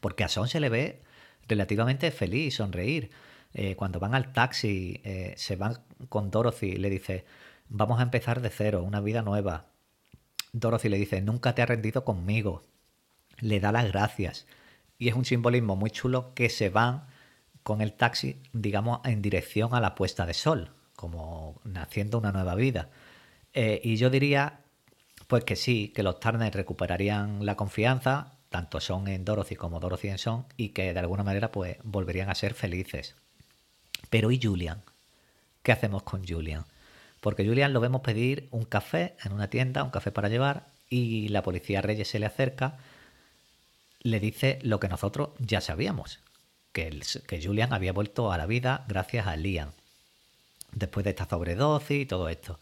porque 0.00 0.24
a 0.24 0.28
Son 0.28 0.48
se 0.48 0.60
le 0.60 0.68
ve 0.68 1.02
relativamente 1.48 2.10
feliz, 2.10 2.56
sonreír. 2.56 3.10
Eh, 3.52 3.74
cuando 3.76 3.98
van 3.98 4.14
al 4.14 4.32
taxi, 4.32 5.00
eh, 5.04 5.34
se 5.36 5.56
van 5.56 5.78
con 6.08 6.30
Dorothy 6.30 6.66
y 6.66 6.76
le 6.76 6.90
dice, 6.90 7.24
vamos 7.68 7.98
a 8.00 8.04
empezar 8.04 8.40
de 8.40 8.50
cero, 8.50 8.82
una 8.82 9.00
vida 9.00 9.22
nueva. 9.22 9.66
Dorothy 10.52 10.88
le 10.88 10.98
dice, 10.98 11.20
nunca 11.20 11.54
te 11.54 11.62
has 11.62 11.68
rendido 11.68 12.04
conmigo. 12.04 12.62
Le 13.38 13.60
da 13.60 13.72
las 13.72 13.86
gracias. 13.86 14.46
Y 14.98 15.08
es 15.08 15.14
un 15.14 15.24
simbolismo 15.24 15.76
muy 15.76 15.90
chulo 15.90 16.32
que 16.34 16.48
se 16.48 16.68
van 16.68 17.06
con 17.62 17.80
el 17.80 17.92
taxi, 17.92 18.40
digamos, 18.52 19.00
en 19.04 19.22
dirección 19.22 19.74
a 19.74 19.80
la 19.80 19.94
puesta 19.94 20.26
de 20.26 20.34
sol, 20.34 20.70
como 20.96 21.60
naciendo 21.64 22.18
una 22.18 22.32
nueva 22.32 22.54
vida. 22.54 22.88
Eh, 23.52 23.80
y 23.82 23.96
yo 23.96 24.10
diría 24.10 24.60
pues 25.30 25.44
que 25.44 25.54
sí, 25.54 25.92
que 25.94 26.02
los 26.02 26.18
Turner 26.18 26.52
recuperarían 26.52 27.46
la 27.46 27.54
confianza, 27.54 28.32
tanto 28.48 28.80
Son 28.80 29.06
en 29.06 29.24
Dorothy 29.24 29.54
como 29.54 29.78
Dorothy 29.78 30.08
en 30.08 30.18
Son, 30.18 30.44
y 30.56 30.70
que 30.70 30.92
de 30.92 30.98
alguna 30.98 31.22
manera 31.22 31.52
pues 31.52 31.76
volverían 31.84 32.28
a 32.30 32.34
ser 32.34 32.52
felices. 32.54 33.14
Pero 34.10 34.32
¿y 34.32 34.40
Julian? 34.42 34.82
¿Qué 35.62 35.70
hacemos 35.70 36.02
con 36.02 36.26
Julian? 36.26 36.64
Porque 37.20 37.46
Julian 37.46 37.72
lo 37.72 37.78
vemos 37.78 38.00
pedir 38.00 38.48
un 38.50 38.64
café 38.64 39.14
en 39.24 39.32
una 39.32 39.48
tienda, 39.48 39.84
un 39.84 39.90
café 39.90 40.10
para 40.10 40.28
llevar, 40.28 40.66
y 40.88 41.28
la 41.28 41.44
policía 41.44 41.80
Reyes 41.80 42.08
se 42.08 42.18
le 42.18 42.26
acerca, 42.26 42.78
le 44.00 44.18
dice 44.18 44.58
lo 44.62 44.80
que 44.80 44.88
nosotros 44.88 45.30
ya 45.38 45.60
sabíamos, 45.60 46.18
que, 46.72 47.40
Julian 47.42 47.72
había 47.72 47.92
vuelto 47.92 48.32
a 48.32 48.38
la 48.38 48.46
vida 48.46 48.84
gracias 48.88 49.26
a 49.26 49.36
Liam, 49.36 49.70
después 50.72 51.04
de 51.04 51.10
esta 51.10 51.28
sobredosis 51.28 52.02
y 52.02 52.06
todo 52.06 52.28
esto. 52.28 52.58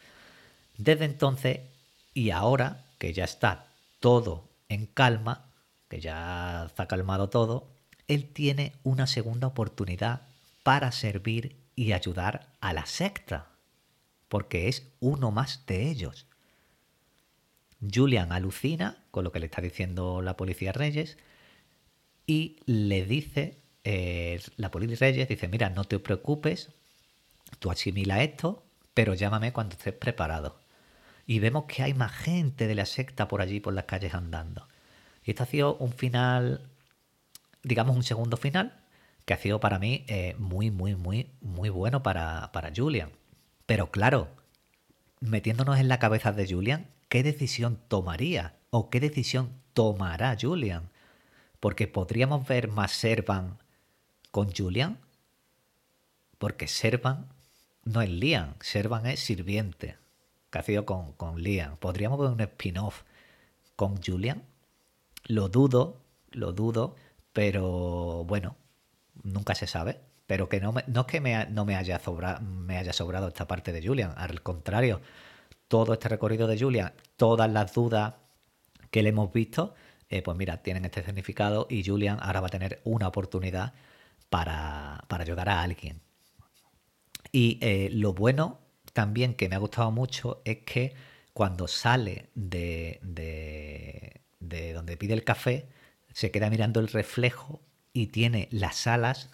Desde 0.76 1.04
entonces 1.04 1.60
y 2.14 2.30
ahora 2.30 2.84
que 2.98 3.12
ya 3.12 3.24
está 3.24 3.66
todo 4.00 4.48
en 4.68 4.86
calma, 4.86 5.44
que 5.88 6.00
ya 6.00 6.64
está 6.66 6.86
calmado 6.86 7.28
todo, 7.28 7.68
él 8.06 8.32
tiene 8.32 8.72
una 8.82 9.06
segunda 9.06 9.46
oportunidad 9.46 10.22
para 10.62 10.92
servir 10.92 11.56
y 11.76 11.92
ayudar 11.92 12.48
a 12.60 12.72
la 12.72 12.86
secta, 12.86 13.46
porque 14.28 14.68
es 14.68 14.88
uno 15.00 15.30
más 15.30 15.64
de 15.66 15.88
ellos. 15.90 16.26
Julian 17.80 18.32
alucina 18.32 18.98
con 19.10 19.24
lo 19.24 19.32
que 19.32 19.40
le 19.40 19.46
está 19.46 19.62
diciendo 19.62 20.20
la 20.22 20.36
policía 20.36 20.72
Reyes 20.72 21.16
y 22.26 22.56
le 22.66 23.04
dice 23.04 23.58
eh, 23.90 24.38
la 24.58 24.70
Poli 24.70 24.94
Reyes 24.94 25.28
dice, 25.28 25.48
mira, 25.48 25.70
no 25.70 25.84
te 25.84 25.98
preocupes, 25.98 26.68
tú 27.58 27.70
asimila 27.70 28.22
esto, 28.22 28.62
pero 28.92 29.14
llámame 29.14 29.54
cuando 29.54 29.76
estés 29.76 29.94
preparado. 29.94 30.60
Y 31.26 31.38
vemos 31.38 31.64
que 31.64 31.82
hay 31.82 31.94
más 31.94 32.12
gente 32.12 32.66
de 32.66 32.74
la 32.74 32.84
secta 32.84 33.28
por 33.28 33.40
allí, 33.40 33.60
por 33.60 33.72
las 33.72 33.84
calles 33.84 34.12
andando. 34.12 34.68
Y 35.24 35.30
esto 35.30 35.44
ha 35.44 35.46
sido 35.46 35.76
un 35.76 35.92
final, 35.92 36.68
digamos 37.62 37.96
un 37.96 38.02
segundo 38.02 38.36
final, 38.36 38.78
que 39.24 39.32
ha 39.32 39.38
sido 39.38 39.58
para 39.58 39.78
mí 39.78 40.04
eh, 40.08 40.34
muy, 40.38 40.70
muy, 40.70 40.94
muy, 40.94 41.30
muy 41.40 41.70
bueno 41.70 42.02
para, 42.02 42.52
para 42.52 42.70
Julian. 42.76 43.12
Pero 43.64 43.90
claro, 43.90 44.28
metiéndonos 45.20 45.78
en 45.78 45.88
la 45.88 45.98
cabeza 45.98 46.32
de 46.32 46.46
Julian, 46.46 46.90
¿qué 47.08 47.22
decisión 47.22 47.80
tomaría? 47.88 48.54
¿O 48.68 48.90
qué 48.90 49.00
decisión 49.00 49.62
tomará 49.72 50.36
Julian? 50.38 50.90
Porque 51.58 51.88
podríamos 51.88 52.46
ver 52.46 52.68
más 52.68 52.92
Servan 52.92 53.56
con 54.38 54.52
Julian. 54.52 54.98
Porque 56.38 56.68
Servan 56.68 57.26
no 57.82 58.02
es 58.02 58.08
Liam, 58.08 58.54
Servan 58.60 59.04
es 59.06 59.18
sirviente. 59.18 59.96
Que 60.50 60.58
ha 60.60 60.62
sido 60.62 60.86
con, 60.86 61.12
con 61.14 61.42
Liam. 61.42 61.76
¿Podríamos 61.78 62.20
ver 62.20 62.30
un 62.30 62.40
spin-off 62.40 63.02
con 63.74 64.00
Julian? 64.00 64.44
Lo 65.24 65.48
dudo, 65.48 65.96
lo 66.30 66.52
dudo, 66.52 66.94
pero 67.32 68.22
bueno, 68.26 68.54
nunca 69.24 69.56
se 69.56 69.66
sabe. 69.66 69.98
Pero 70.28 70.48
que 70.48 70.60
no, 70.60 70.72
no 70.86 71.00
es 71.00 71.06
que 71.08 71.20
me, 71.20 71.46
no 71.46 71.64
me 71.64 71.74
haya, 71.74 72.00
me 72.40 72.78
haya 72.78 72.92
sobrado 72.92 73.26
esta 73.26 73.48
parte 73.48 73.72
de 73.72 73.84
Julian, 73.84 74.14
al 74.16 74.40
contrario, 74.42 75.00
todo 75.66 75.94
este 75.94 76.08
recorrido 76.08 76.46
de 76.46 76.60
Julian, 76.60 76.92
todas 77.16 77.50
las 77.50 77.72
dudas 77.72 78.14
que 78.92 79.02
le 79.02 79.08
hemos 79.08 79.32
visto, 79.32 79.74
eh, 80.10 80.22
pues 80.22 80.36
mira, 80.36 80.58
tienen 80.58 80.84
este 80.84 81.02
significado 81.02 81.66
y 81.68 81.82
Julian 81.84 82.18
ahora 82.20 82.40
va 82.40 82.46
a 82.46 82.50
tener 82.50 82.80
una 82.84 83.08
oportunidad 83.08 83.72
para, 84.30 85.04
ayudar 85.08 85.48
a 85.48 85.62
alguien. 85.62 86.00
Y 87.32 87.58
eh, 87.60 87.90
lo 87.92 88.14
bueno 88.14 88.60
también 88.92 89.34
que 89.34 89.48
me 89.48 89.56
ha 89.56 89.58
gustado 89.58 89.90
mucho 89.90 90.42
es 90.44 90.58
que 90.58 90.94
cuando 91.32 91.68
sale 91.68 92.30
de, 92.34 92.98
de, 93.02 94.22
de 94.40 94.72
donde 94.72 94.96
pide 94.96 95.14
el 95.14 95.24
café, 95.24 95.68
se 96.12 96.30
queda 96.30 96.50
mirando 96.50 96.80
el 96.80 96.88
reflejo 96.88 97.60
y 97.92 98.08
tiene 98.08 98.48
las 98.50 98.86
alas 98.86 99.30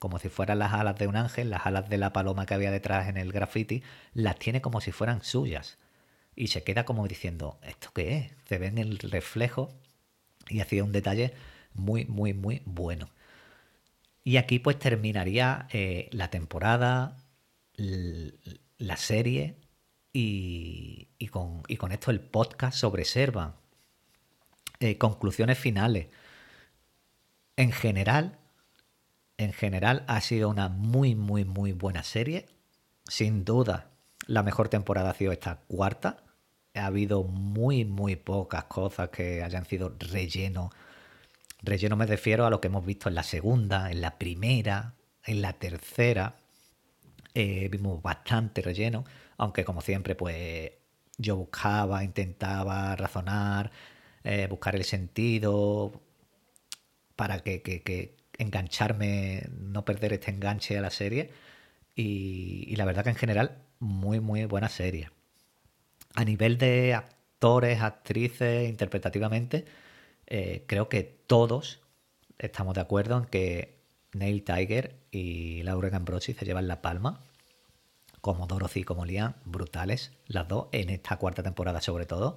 como 0.00 0.18
si 0.18 0.30
fueran 0.30 0.58
las 0.58 0.72
alas 0.72 0.96
de 0.96 1.06
un 1.06 1.14
ángel, 1.14 1.50
las 1.50 1.66
alas 1.66 1.90
de 1.90 1.98
la 1.98 2.14
paloma 2.14 2.46
que 2.46 2.54
había 2.54 2.70
detrás 2.70 3.06
en 3.08 3.18
el 3.18 3.32
graffiti, 3.32 3.82
las 4.14 4.38
tiene 4.38 4.62
como 4.62 4.80
si 4.80 4.92
fueran 4.92 5.22
suyas. 5.22 5.76
Y 6.34 6.46
se 6.46 6.64
queda 6.64 6.86
como 6.86 7.06
diciendo, 7.06 7.58
¿esto 7.62 7.90
qué 7.94 8.16
es? 8.16 8.32
Se 8.48 8.56
ve 8.56 8.68
en 8.68 8.78
el 8.78 8.98
reflejo 8.98 9.68
y 10.48 10.60
hacía 10.60 10.84
un 10.84 10.92
detalle 10.92 11.34
muy, 11.74 12.06
muy, 12.06 12.32
muy 12.32 12.62
bueno. 12.64 13.10
Y 14.22 14.36
aquí 14.36 14.58
pues 14.58 14.78
terminaría 14.78 15.66
eh, 15.72 16.08
la 16.12 16.30
temporada, 16.30 17.16
la 17.76 18.96
serie 18.96 19.56
y, 20.12 21.08
con, 21.30 21.62
esto 21.90 22.10
el 22.10 22.20
podcast 22.20 22.78
sobre 22.78 23.04
Servan. 23.04 23.54
Eh, 24.80 24.98
conclusiones 24.98 25.58
finales. 25.58 26.08
En 27.56 27.72
general, 27.72 28.38
en 29.36 29.52
general 29.52 30.04
ha 30.06 30.20
sido 30.20 30.48
una 30.48 30.68
muy, 30.68 31.14
muy, 31.14 31.44
muy 31.44 31.72
buena 31.72 32.02
serie. 32.02 32.46
Sin 33.06 33.44
duda, 33.44 33.90
la 34.26 34.42
mejor 34.42 34.68
temporada 34.68 35.10
ha 35.10 35.14
sido 35.14 35.32
esta 35.32 35.56
cuarta. 35.66 36.24
Ha 36.74 36.86
habido 36.86 37.24
muy, 37.24 37.84
muy 37.84 38.16
pocas 38.16 38.64
cosas 38.64 39.10
que 39.10 39.42
hayan 39.42 39.64
sido 39.66 39.94
relleno. 39.98 40.70
Relleno 41.62 41.96
me 41.96 42.06
refiero 42.06 42.46
a 42.46 42.50
lo 42.50 42.60
que 42.60 42.68
hemos 42.68 42.84
visto 42.84 43.08
en 43.08 43.14
la 43.14 43.22
segunda, 43.22 43.90
en 43.90 44.00
la 44.00 44.18
primera, 44.18 44.94
en 45.24 45.42
la 45.42 45.54
tercera. 45.54 46.36
Eh, 47.34 47.68
vimos 47.70 48.02
bastante 48.02 48.62
relleno, 48.62 49.04
aunque 49.36 49.64
como 49.64 49.80
siempre, 49.80 50.14
pues 50.14 50.72
yo 51.18 51.36
buscaba, 51.36 52.02
intentaba 52.02 52.96
razonar, 52.96 53.70
eh, 54.24 54.46
buscar 54.48 54.74
el 54.76 54.84
sentido 54.84 56.02
para 57.16 57.40
que, 57.40 58.16
engancharme, 58.38 59.48
no 59.58 59.84
perder 59.84 60.14
este 60.14 60.30
enganche 60.30 60.78
a 60.78 60.80
la 60.80 60.90
serie. 60.90 61.30
Y, 61.94 62.74
la 62.76 62.84
verdad 62.86 63.04
que 63.04 63.10
en 63.10 63.16
general, 63.16 63.58
muy, 63.78 64.20
muy 64.20 64.44
buena 64.46 64.68
serie. 64.68 65.10
A 66.14 66.24
nivel 66.24 66.58
de 66.58 66.94
actores, 66.94 67.80
actrices, 67.82 68.68
interpretativamente, 68.68 69.66
eh, 70.30 70.64
creo 70.66 70.88
que 70.88 71.02
todos 71.02 71.80
estamos 72.38 72.74
de 72.74 72.80
acuerdo 72.80 73.18
en 73.18 73.24
que 73.26 73.80
Neil 74.12 74.42
Tiger 74.42 74.96
y 75.10 75.62
Lauren 75.62 75.94
Ambrosi 75.94 76.32
se 76.32 76.44
llevan 76.44 76.68
la 76.68 76.82
palma. 76.82 77.24
Como 78.20 78.46
Dorothy 78.46 78.80
y 78.80 78.84
como 78.84 79.06
Liam, 79.06 79.34
brutales 79.44 80.12
las 80.26 80.46
dos, 80.46 80.68
en 80.72 80.90
esta 80.90 81.16
cuarta 81.16 81.42
temporada 81.42 81.80
sobre 81.80 82.06
todo. 82.06 82.36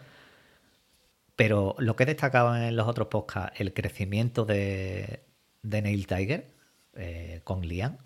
Pero 1.36 1.76
lo 1.80 1.96
que 1.96 2.04
he 2.04 2.06
destacado 2.06 2.56
en 2.56 2.76
los 2.76 2.88
otros 2.88 3.08
podcasts, 3.08 3.60
el 3.60 3.74
crecimiento 3.74 4.46
de, 4.46 5.24
de 5.62 5.82
Neil 5.82 6.08
Tiger 6.08 6.52
eh, 6.96 7.42
con 7.44 7.62
Liam 7.62 7.98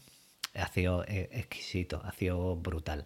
ha 0.55 0.67
sido 0.69 1.03
eh, 1.03 1.29
exquisito, 1.33 2.01
ha 2.03 2.11
sido 2.13 2.55
brutal. 2.55 3.05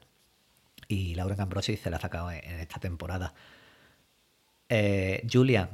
Y 0.87 1.15
Laura 1.15 1.35
Ambrosi 1.39 1.77
se 1.77 1.89
la 1.89 1.97
ha 1.97 2.01
sacado 2.01 2.31
en, 2.31 2.59
esta 2.59 2.79
temporada. 2.79 3.33
Eh, 4.69 5.27
Julian 5.31 5.69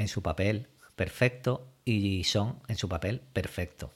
en 0.00 0.08
su 0.08 0.22
papel 0.22 0.68
perfecto 0.96 1.66
y 1.84 2.24
Son 2.24 2.60
en 2.68 2.76
su 2.76 2.88
papel 2.88 3.20
perfecto. 3.32 3.92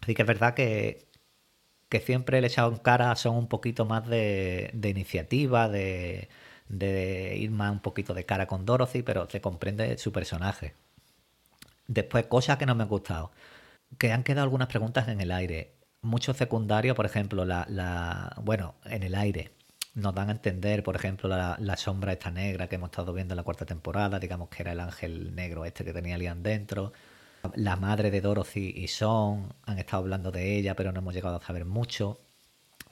Así 0.00 0.14
que 0.14 0.22
es 0.22 0.28
verdad 0.28 0.54
que, 0.54 1.08
que 1.88 2.00
siempre 2.00 2.40
le 2.40 2.46
he 2.46 2.50
echado 2.50 2.70
en 2.72 2.78
cara 2.78 3.14
Son 3.16 3.36
un 3.36 3.48
poquito 3.48 3.84
más 3.84 4.06
de, 4.08 4.70
iniciativa, 4.82 5.68
de, 5.68 6.28
ir 7.36 7.50
más 7.50 7.72
un 7.72 7.80
poquito 7.80 8.14
de 8.14 8.24
cara 8.24 8.46
con 8.46 8.64
Dorothy, 8.64 9.02
pero 9.02 9.28
se 9.28 9.40
comprende 9.40 9.98
su 9.98 10.12
personaje. 10.12 10.74
Después, 11.86 12.26
cosas 12.26 12.58
que 12.58 12.66
no 12.66 12.74
me 12.74 12.84
han 12.84 12.88
gustado. 12.88 13.32
Que 13.98 14.12
han 14.12 14.22
quedado 14.22 14.44
algunas 14.44 14.68
preguntas 14.68 15.08
en 15.08 15.20
el 15.20 15.32
aire. 15.32 15.74
Muchos 16.02 16.36
secundarios, 16.36 16.94
por 16.96 17.06
ejemplo, 17.06 17.44
la 17.44 18.34
bueno, 18.42 18.74
en 18.84 19.02
el 19.02 19.14
aire. 19.14 19.57
Nos 19.98 20.14
dan 20.14 20.28
a 20.28 20.32
entender, 20.32 20.84
por 20.84 20.94
ejemplo, 20.94 21.28
la, 21.28 21.76
sombra 21.76 22.12
esta 22.12 22.30
negra 22.30 22.68
que 22.68 22.76
hemos 22.76 22.90
estado 22.90 23.12
viendo 23.12 23.34
en 23.34 23.36
la 23.36 23.42
cuarta 23.42 23.66
temporada, 23.66 24.20
digamos 24.20 24.48
que 24.48 24.62
era 24.62 24.70
el 24.70 24.78
ángel 24.78 25.34
negro 25.34 25.64
este 25.64 25.84
que 25.84 25.92
tenía 25.92 26.16
Liam 26.16 26.40
dentro. 26.40 26.92
La 27.56 27.74
madre 27.74 28.12
de 28.12 28.20
Dorothy 28.20 28.74
y 28.76 28.86
Son 28.86 29.52
han 29.64 29.78
estado 29.80 30.04
hablando 30.04 30.30
de 30.30 30.56
ella, 30.56 30.76
pero 30.76 30.92
no 30.92 31.00
hemos 31.00 31.14
llegado 31.14 31.36
a 31.38 31.42
saber 31.42 31.64
mucho. 31.64 32.20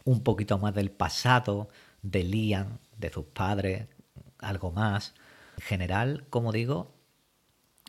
Un 0.04 0.24
poquito 0.24 0.58
más 0.58 0.74
del 0.74 0.90
pasado 0.90 1.68
de 2.02 2.24
Liam, 2.24 2.78
de 2.98 3.10
sus 3.10 3.26
padres, 3.26 3.86
algo 4.40 4.72
más. 4.72 5.14
En 5.58 5.62
general, 5.62 6.24
como 6.28 6.50
digo, 6.50 6.92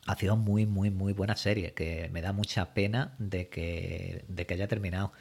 ha 0.06 0.16
sido 0.16 0.38
muy, 0.38 0.68
muy, 0.68 0.92
muy 0.92 1.14
buena 1.14 1.36
serie, 1.36 1.74
que 1.74 2.08
me 2.14 2.22
da 2.22 2.34
mucha 2.34 2.76
pena 2.76 3.16
de 3.18 3.50
que, 3.50 4.26
de 4.28 4.46
que 4.46 4.54
haya 4.54 4.68
terminado. 4.68 5.12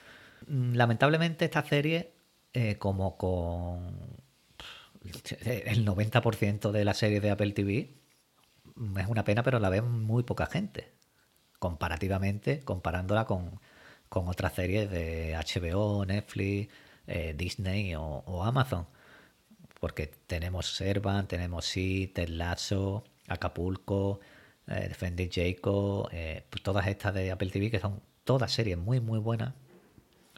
Mm, 0.49 0.75
lamentablemente 0.75 1.47
esta 1.47 1.65
serie, 1.65 2.13
eh, 2.57 2.79
como 2.79 3.19
con 3.19 4.19
el 5.45 5.85
90% 5.87 6.71
de 6.71 6.85
la 6.87 6.95
serie 6.95 7.21
de 7.21 7.31
Apple 7.31 7.53
TV, 7.53 7.91
mm, 8.77 8.99
es 8.99 9.09
una 9.09 9.25
pena, 9.25 9.43
pero 9.43 9.59
la 9.61 9.69
ve 9.69 9.83
muy 9.83 10.23
poca 10.23 10.47
gente, 10.47 10.93
comparativamente, 11.59 12.61
comparándola 12.65 13.27
con, 13.27 13.61
con 14.09 14.29
otras 14.29 14.55
series 14.55 14.91
de 14.91 15.37
HBO, 15.37 16.07
Netflix, 16.07 16.73
eh, 17.07 17.35
Disney 17.37 17.95
o, 17.97 18.43
Amazon. 18.45 18.87
Porque 19.81 20.07
tenemos 20.27 20.75
Servan, 20.77 21.29
tenemos 21.29 21.67
Sí, 21.67 22.09
Ted 22.15 22.29
Lasso, 22.31 23.05
Acapulco, 23.29 24.21
eh, 24.69 24.89
Defender 24.89 25.29
Jacob, 25.31 26.09
eh, 26.13 26.45
pues 26.51 26.63
todas 26.63 26.87
estas 26.87 27.15
de 27.15 27.31
Apple 27.31 27.51
TV, 27.51 27.71
que 27.71 27.81
son 27.81 28.03
todas 28.25 28.53
series 28.53 28.79
muy, 28.79 29.01
muy 29.01 29.19
buenas, 29.19 29.55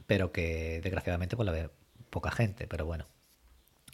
pero 0.07 0.33
que 0.33 0.81
desgraciadamente 0.83 1.37
pues 1.37 1.47
la 1.47 1.53
ve 1.53 1.71
poca 2.09 2.31
gente, 2.31 2.67
pero 2.67 2.87
bueno. 2.87 3.07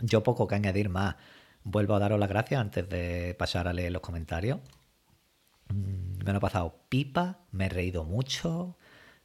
Yo 0.00 0.22
poco 0.22 0.46
que 0.46 0.54
añadir 0.54 0.88
más. 0.88 1.16
Vuelvo 1.64 1.94
a 1.94 1.98
daros 1.98 2.20
las 2.20 2.28
gracias 2.28 2.60
antes 2.60 2.88
de 2.88 3.34
pasar 3.38 3.68
a 3.68 3.72
leer 3.72 3.92
los 3.92 4.02
comentarios. 4.02 4.60
Mm, 5.68 6.24
me 6.24 6.32
lo 6.32 6.40
pasado 6.40 6.76
pipa, 6.88 7.40
me 7.52 7.66
he 7.66 7.68
reído 7.68 8.04
mucho, 8.04 8.76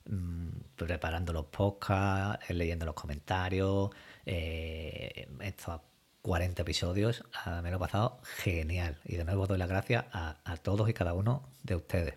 mm, 0.06 0.50
preparando 0.76 1.34
los 1.34 1.46
podcasts, 1.46 2.50
leyendo 2.50 2.86
los 2.86 2.96
comentarios. 2.96 3.90
Eh, 4.26 5.28
esto 5.42 5.84
40 6.22 6.62
episodios. 6.62 7.24
Ah, 7.46 7.62
me 7.62 7.72
lo 7.72 7.78
he 7.78 7.80
pasado 7.80 8.20
genial. 8.24 9.00
Y 9.06 9.16
de 9.18 9.26
nuevo 9.26 9.48
doy 9.48 9.58
las 9.58 9.70
gracias 9.70 10.06
a, 10.12 10.36
todos 10.62 10.90
y 10.90 10.94
cada 10.94 11.14
uno 11.14 11.44
de 11.64 11.76
ustedes. 11.76 12.16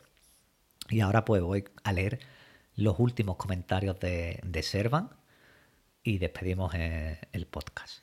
Y 0.91 1.01
ahora 1.01 1.25
pues 1.25 1.43
voy 1.43 1.65
a 1.85 1.93
leer 1.93 2.21
los 2.77 2.99
últimos 2.99 3.37
comentarios 3.37 3.99
de, 4.01 4.41
de 4.45 4.63
Servan 4.63 5.11
y 6.05 6.19
despedimos 6.19 6.75
eh, 6.75 7.19
el 7.33 7.47
podcast. 7.47 8.03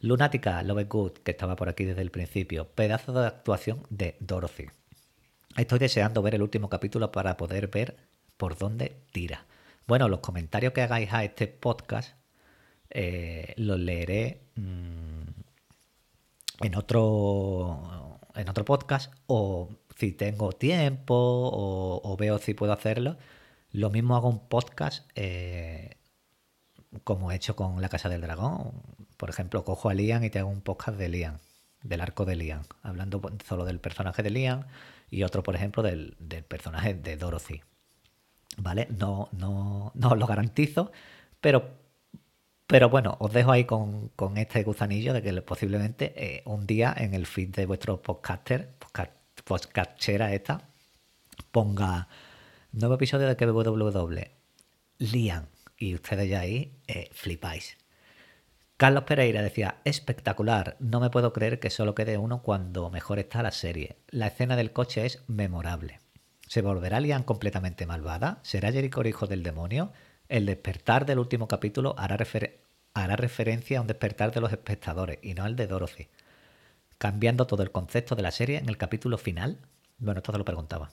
Lunática, 0.00 0.62
Love 0.62 0.88
Good, 0.88 1.12
que 1.24 1.30
estaba 1.30 1.56
por 1.56 1.68
aquí 1.68 1.84
desde 1.84 2.02
el 2.02 2.10
principio. 2.10 2.68
Pedazo 2.68 3.12
de 3.12 3.26
actuación 3.26 3.82
de 3.90 4.16
Dorothy. 4.20 4.66
Estoy 5.56 5.78
deseando 5.78 6.22
ver 6.22 6.34
el 6.34 6.42
último 6.42 6.68
capítulo 6.68 7.12
para 7.12 7.36
poder 7.36 7.68
ver 7.68 7.96
por 8.36 8.58
dónde 8.58 8.96
tira. 9.12 9.46
Bueno, 9.86 10.08
los 10.08 10.20
comentarios 10.20 10.72
que 10.72 10.82
hagáis 10.82 11.12
a 11.12 11.24
este 11.24 11.46
podcast 11.46 12.16
eh, 12.90 13.54
los 13.56 13.78
leeré 13.78 14.40
mm, 14.56 15.22
en 16.60 16.74
otro 16.74 18.20
en 18.34 18.48
otro 18.48 18.64
podcast 18.64 19.12
o 19.26 19.70
si 19.96 20.12
tengo 20.12 20.52
tiempo 20.52 21.14
o, 21.14 22.16
veo 22.16 22.38
si 22.38 22.54
puedo 22.54 22.72
hacerlo, 22.72 23.16
lo 23.72 23.90
mismo 23.90 24.16
hago 24.16 24.28
un 24.28 24.48
podcast 24.48 25.08
eh, 25.14 25.96
como 27.02 27.32
he 27.32 27.36
hecho 27.36 27.56
con 27.56 27.80
La 27.82 27.88
Casa 27.88 28.08
del 28.08 28.20
Dragón. 28.20 28.72
Por 29.16 29.30
ejemplo, 29.30 29.64
cojo 29.64 29.88
a 29.88 29.94
Lian 29.94 30.24
y 30.24 30.30
te 30.30 30.38
hago 30.38 30.50
un 30.50 30.60
podcast 30.60 30.98
de 30.98 31.08
Lian, 31.08 31.40
del 31.82 32.00
arco 32.00 32.24
de 32.24 32.36
Lian, 32.36 32.62
hablando 32.82 33.20
solo 33.46 33.64
del 33.64 33.80
personaje 33.80 34.22
de 34.22 34.30
Lian 34.30 34.66
y 35.10 35.22
otro, 35.22 35.42
por 35.42 35.56
ejemplo, 35.56 35.82
del, 35.82 36.16
personaje 36.48 36.94
de 36.94 37.16
Dorothy. 37.16 37.62
¿Vale? 38.56 38.86
No, 38.90 39.28
no, 39.32 39.92
no 39.94 40.08
os 40.10 40.18
lo 40.18 40.26
garantizo, 40.26 40.92
pero, 41.40 41.70
pero 42.66 42.88
bueno, 42.88 43.16
os 43.18 43.32
dejo 43.32 43.50
ahí 43.50 43.64
con, 43.64 44.12
este 44.36 44.62
gusanillo 44.62 45.12
de 45.12 45.22
que 45.22 45.42
posiblemente 45.42 46.12
eh, 46.16 46.42
un 46.46 46.66
día 46.66 46.94
en 46.96 47.14
el 47.14 47.26
feed 47.26 47.50
de 47.50 47.66
vuestro 47.66 48.00
podcaster, 48.00 48.70
podcast, 48.78 49.12
podcastera 49.44 50.32
esta, 50.32 50.68
ponga 51.50 52.08
nuevo 52.72 52.94
episodio 52.94 53.28
de 53.28 53.36
KWW, 53.36 54.20
Lian, 54.98 55.48
y 55.78 55.94
ustedes 55.94 56.28
ya 56.28 56.40
ahí 56.40 56.72
eh, 56.86 57.10
flipáis. 57.12 57.76
Carlos 58.76 59.04
Pereira 59.04 59.40
decía, 59.40 59.80
espectacular, 59.84 60.76
no 60.80 60.98
me 60.98 61.10
puedo 61.10 61.32
creer 61.32 61.60
que 61.60 61.70
solo 61.70 61.94
quede 61.94 62.18
uno 62.18 62.42
cuando 62.42 62.90
mejor 62.90 63.20
está 63.20 63.42
la 63.42 63.52
serie. 63.52 63.98
La 64.08 64.26
escena 64.26 64.56
del 64.56 64.72
coche 64.72 65.06
es 65.06 65.22
memorable. 65.28 66.00
¿Se 66.48 66.60
volverá 66.60 66.98
Lian 66.98 67.22
completamente 67.22 67.86
malvada? 67.86 68.40
¿Será 68.42 68.72
Jericho 68.72 69.06
hijo 69.06 69.26
del 69.26 69.44
demonio? 69.44 69.92
El 70.28 70.46
despertar 70.46 71.06
del 71.06 71.20
último 71.20 71.46
capítulo 71.46 71.94
hará, 71.98 72.18
hará 72.94 73.16
referencia 73.16 73.78
a 73.78 73.80
un 73.80 73.86
despertar 73.86 74.32
de 74.32 74.40
los 74.40 74.50
espectadores 74.50 75.18
y 75.22 75.34
no 75.34 75.44
al 75.44 75.54
de 75.54 75.68
Dorothy. 75.68 76.08
Cambiando 76.98 77.46
todo 77.46 77.62
el 77.62 77.70
concepto 77.70 78.16
de 78.16 78.22
la 78.22 78.32
serie 78.32 78.58
en 78.58 78.68
el 78.68 78.76
capítulo 78.76 79.18
final. 79.18 79.58
Bueno, 79.98 80.18
esto 80.18 80.32
te 80.32 80.38
lo 80.38 80.44
preguntaba. 80.44 80.90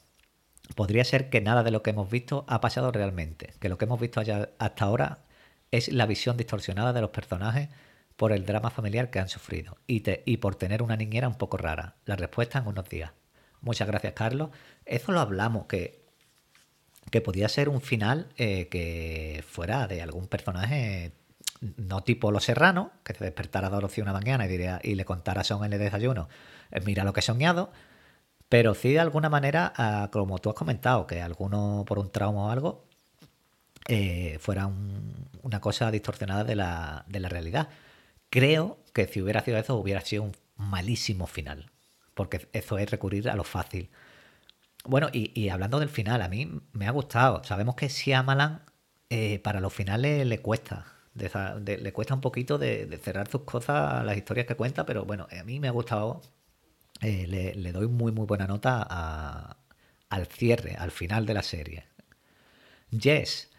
Podría 0.75 1.03
ser 1.03 1.29
que 1.29 1.41
nada 1.41 1.63
de 1.63 1.71
lo 1.71 1.83
que 1.83 1.89
hemos 1.89 2.09
visto 2.09 2.45
ha 2.47 2.61
pasado 2.61 2.91
realmente, 2.91 3.53
que 3.59 3.69
lo 3.69 3.77
que 3.77 3.85
hemos 3.85 3.99
visto 3.99 4.21
hasta 4.59 4.85
ahora 4.85 5.19
es 5.71 5.91
la 5.91 6.05
visión 6.05 6.37
distorsionada 6.37 6.93
de 6.93 7.01
los 7.01 7.09
personajes 7.09 7.69
por 8.15 8.31
el 8.31 8.45
drama 8.45 8.69
familiar 8.69 9.09
que 9.09 9.19
han 9.19 9.29
sufrido 9.29 9.77
y, 9.87 10.37
por 10.37 10.55
tener 10.55 10.83
una 10.83 10.95
niñera 10.95 11.27
un 11.27 11.37
poco 11.37 11.57
rara. 11.57 11.95
La 12.05 12.15
respuesta 12.15 12.59
en 12.59 12.67
unos 12.67 12.87
días. 12.87 13.11
Muchas 13.61 13.87
gracias, 13.87 14.13
Carlos. 14.13 14.49
Eso 14.85 15.11
lo 15.11 15.19
hablamos, 15.19 15.65
que, 15.65 16.03
que 17.09 17.21
podía 17.21 17.49
ser 17.49 17.69
un 17.69 17.81
final 17.81 18.29
eh, 18.37 18.67
que 18.69 19.43
fuera 19.47 19.87
de 19.87 20.01
algún 20.01 20.27
personaje 20.27 21.13
no 21.77 22.01
tipo 22.01 22.31
Los 22.31 22.45
Serranos, 22.45 22.87
que 23.03 23.13
se 23.13 23.23
despertara 23.23 23.69
Dorothy 23.69 24.01
una 24.01 24.13
mañana 24.13 24.47
y, 24.47 24.89
y 24.89 24.95
le 24.95 25.05
contara 25.05 25.43
Son 25.43 25.63
en 25.63 25.73
el 25.73 25.79
desayuno, 25.79 26.27
eh, 26.71 26.81
mira 26.85 27.03
lo 27.03 27.13
que 27.13 27.19
he 27.19 27.23
soñado, 27.23 27.71
pero 28.51 28.75
sí 28.75 28.91
de 28.91 28.99
alguna 28.99 29.29
manera, 29.29 29.71
ah, 29.77 30.09
como 30.11 30.37
tú 30.39 30.49
has 30.49 30.55
comentado, 30.55 31.07
que 31.07 31.21
alguno 31.21 31.85
por 31.87 31.99
un 31.99 32.11
trauma 32.11 32.47
o 32.47 32.49
algo, 32.51 32.85
eh, 33.87 34.37
fuera 34.41 34.69
una 35.43 35.61
cosa 35.61 35.89
distorsionada 35.89 36.43
de 36.43 36.55
la, 36.57 37.05
de 37.07 37.19
realidad. 37.29 37.69
Creo 38.29 38.79
que 38.93 39.07
si 39.07 39.21
hubiera 39.21 39.41
sido 39.41 39.57
eso, 39.57 39.75
hubiera 39.77 40.01
sido 40.01 40.23
un 40.23 40.33
malísimo 40.57 41.27
final, 41.27 41.71
porque 42.13 42.49
eso 42.53 42.77
es 42.77 42.91
recurrir 42.91 43.29
a 43.29 43.35
lo 43.37 43.45
fácil. 43.45 43.89
Bueno, 44.85 45.09
y, 45.13 45.49
hablando 45.49 45.79
del 45.79 45.89
final, 45.89 46.21
a 46.21 46.27
mí 46.29 46.51
me 46.73 46.87
ha 46.87 46.91
gustado. 46.91 47.43
Sabemos 47.45 47.75
que 47.75 47.87
Shyamalan 47.87 48.63
eh, 49.09 49.39
para 49.39 49.61
los 49.61 49.73
finales 49.73 50.27
le 50.27 50.39
cuesta. 50.41 50.85
le 51.15 51.93
cuesta 51.93 52.15
un 52.15 52.21
poquito 52.21 52.57
de, 52.57 52.99
cerrar 53.01 53.29
sus 53.29 53.43
cosas, 53.43 54.03
las 54.05 54.17
historias 54.17 54.47
que 54.47 54.55
cuenta, 54.55 54.85
pero 54.85 55.05
bueno, 55.05 55.27
a 55.31 55.43
mí 55.45 55.59
me 55.61 55.69
ha 55.69 55.71
gustado. 55.71 56.21
Eh, 57.01 57.53
le, 57.55 57.71
doy 57.71 57.87
muy, 57.87 58.11
muy 58.11 58.25
buena 58.25 58.47
nota 58.47 59.57
al 60.09 60.25
cierre, 60.27 60.75
al 60.77 60.91
final 60.91 61.25
de 61.25 61.33
la 61.33 61.43
serie. 61.43 61.85
Yes, 62.91 63.49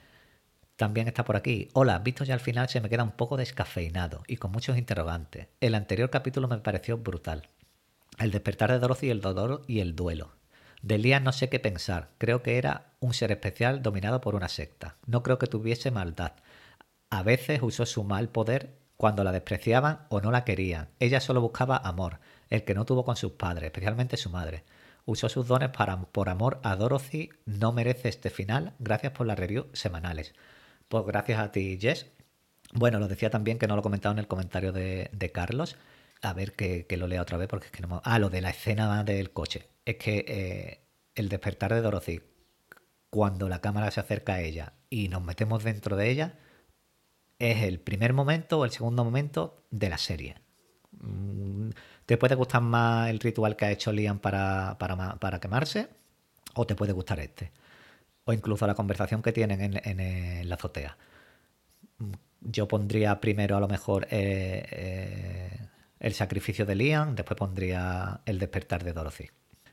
también 0.76 1.08
está 1.08 1.24
por 1.24 1.36
aquí. 1.36 1.68
Hola, 1.72 1.98
visto 1.98 2.24
ya 2.24 2.34
al 2.34 2.40
final 2.40 2.68
se 2.68 2.80
me 2.80 2.88
queda 2.88 3.02
un 3.02 3.12
poco 3.12 3.36
descafeinado 3.36 4.22
y 4.28 4.36
con 4.36 4.52
muchos 4.52 4.78
interrogantes. 4.78 5.48
El 5.60 5.74
anterior 5.74 6.10
capítulo 6.10 6.48
me 6.48 6.58
pareció 6.58 6.98
brutal. 6.98 7.48
El 8.18 8.30
despertar 8.30 8.70
de 8.70 8.78
Dorothy 8.78 9.08
y 9.08 9.10
el 9.10 9.20
dolor 9.20 9.62
y 9.66 9.80
el 9.80 9.96
duelo. 9.96 10.32
De 10.82 10.98
Lian 10.98 11.24
no 11.24 11.32
sé 11.32 11.48
qué 11.48 11.60
pensar. 11.60 12.10
Creo 12.18 12.42
que 12.42 12.58
era 12.58 12.92
un 13.00 13.14
ser 13.14 13.32
especial 13.32 13.82
dominado 13.82 14.20
por 14.20 14.34
una 14.34 14.48
secta. 14.48 14.96
No 15.06 15.22
creo 15.22 15.38
que 15.38 15.46
tuviese 15.46 15.90
maldad. 15.90 16.32
A 17.10 17.22
veces 17.22 17.60
usó 17.62 17.86
su 17.86 18.04
mal 18.04 18.28
poder 18.28 18.74
cuando 18.96 19.24
la 19.24 19.32
despreciaban 19.32 20.06
o 20.10 20.20
no 20.20 20.30
la 20.30 20.44
querían. 20.44 20.88
Ella 21.00 21.20
solo 21.20 21.40
buscaba 21.40 21.76
amor, 21.76 22.20
el 22.52 22.64
que 22.64 22.74
no 22.74 22.84
tuvo 22.84 23.02
con 23.02 23.16
sus 23.16 23.32
padres, 23.32 23.64
especialmente 23.64 24.18
su 24.18 24.28
madre. 24.28 24.64
Usó 25.06 25.30
sus 25.30 25.48
dones 25.48 25.70
para, 25.70 25.98
por 26.02 26.28
amor 26.28 26.60
a 26.62 26.76
Dorothy. 26.76 27.30
No 27.46 27.72
merece 27.72 28.10
este 28.10 28.28
final. 28.28 28.74
Gracias 28.78 29.12
por 29.12 29.26
las 29.26 29.38
reviews 29.38 29.66
semanales. 29.72 30.34
Pues 30.86 31.06
gracias 31.06 31.40
a 31.40 31.50
ti, 31.50 31.78
Jess. 31.80 32.06
Bueno, 32.74 32.98
lo 32.98 33.08
decía 33.08 33.30
también 33.30 33.58
que 33.58 33.66
no 33.66 33.74
lo 33.74 33.80
he 33.80 33.82
comentado 33.82 34.12
en 34.12 34.18
el 34.18 34.28
comentario 34.28 34.70
de, 34.70 35.30
Carlos. 35.32 35.76
A 36.20 36.34
ver 36.34 36.52
que, 36.52 36.86
lo 36.98 37.06
lea 37.06 37.22
otra 37.22 37.38
vez 37.38 37.48
porque 37.48 37.66
es 37.66 37.72
que 37.72 37.80
no 37.80 38.02
Ah, 38.04 38.18
lo 38.18 38.28
de 38.28 38.42
la 38.42 38.50
escena 38.50 39.02
del 39.02 39.32
coche. 39.32 39.70
Es 39.86 39.96
que 39.96 40.26
eh, 40.28 40.84
el 41.14 41.30
despertar 41.30 41.72
de 41.72 41.80
Dorothy, 41.80 42.20
cuando 43.08 43.48
la 43.48 43.62
cámara 43.62 43.90
se 43.90 44.00
acerca 44.00 44.34
a 44.34 44.42
ella 44.42 44.74
y 44.90 45.08
nos 45.08 45.24
metemos 45.24 45.64
dentro 45.64 45.96
de 45.96 46.10
ella, 46.10 46.38
es 47.38 47.62
el 47.62 47.80
primer 47.80 48.12
momento 48.12 48.58
o 48.58 48.66
el 48.66 48.72
segundo 48.72 49.04
momento 49.04 49.64
de 49.70 49.88
la 49.88 49.96
serie. 49.96 50.36
¿Te 52.06 52.16
puede 52.16 52.34
gustar 52.34 52.62
más 52.62 53.10
el 53.10 53.20
ritual 53.20 53.56
que 53.56 53.64
ha 53.64 53.70
hecho 53.70 53.92
Liam 53.92 54.18
para, 54.18 54.76
para, 54.78 55.16
para 55.16 55.40
quemarse? 55.40 55.88
¿O 56.54 56.66
te 56.66 56.74
puede 56.74 56.92
gustar 56.92 57.20
este? 57.20 57.52
o 58.24 58.32
incluso 58.32 58.66
la 58.66 58.74
conversación 58.74 59.22
que 59.22 59.32
tienen 59.32 59.80
en, 59.84 60.48
la 60.48 60.54
azotea. 60.54 60.96
Yo 62.40 62.68
pondría 62.68 63.20
primero 63.20 63.56
a 63.56 63.60
lo 63.60 63.68
mejor 63.68 64.06
eh, 64.10 64.64
eh, 64.70 65.68
el 66.00 66.14
sacrificio 66.14 66.66
de 66.66 66.74
Liam, 66.74 67.14
después 67.14 67.36
pondría 67.36 68.20
el 68.26 68.38
despertar 68.38 68.84
de 68.84 68.92
Dorothy. 68.92 69.30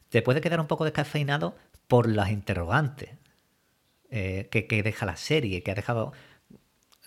Te 0.09 0.21
puede 0.21 0.41
quedar 0.41 0.59
un 0.59 0.67
poco 0.67 0.85
descafeinado 0.85 1.55
por 1.87 2.07
las 2.07 2.31
interrogantes 2.31 3.11
eh, 4.09 4.49
que, 4.51 4.83
deja 4.83 5.05
la 5.05 5.15
serie, 5.15 5.63
que 5.63 5.71
ha 5.71 5.75
dejado... 5.75 6.13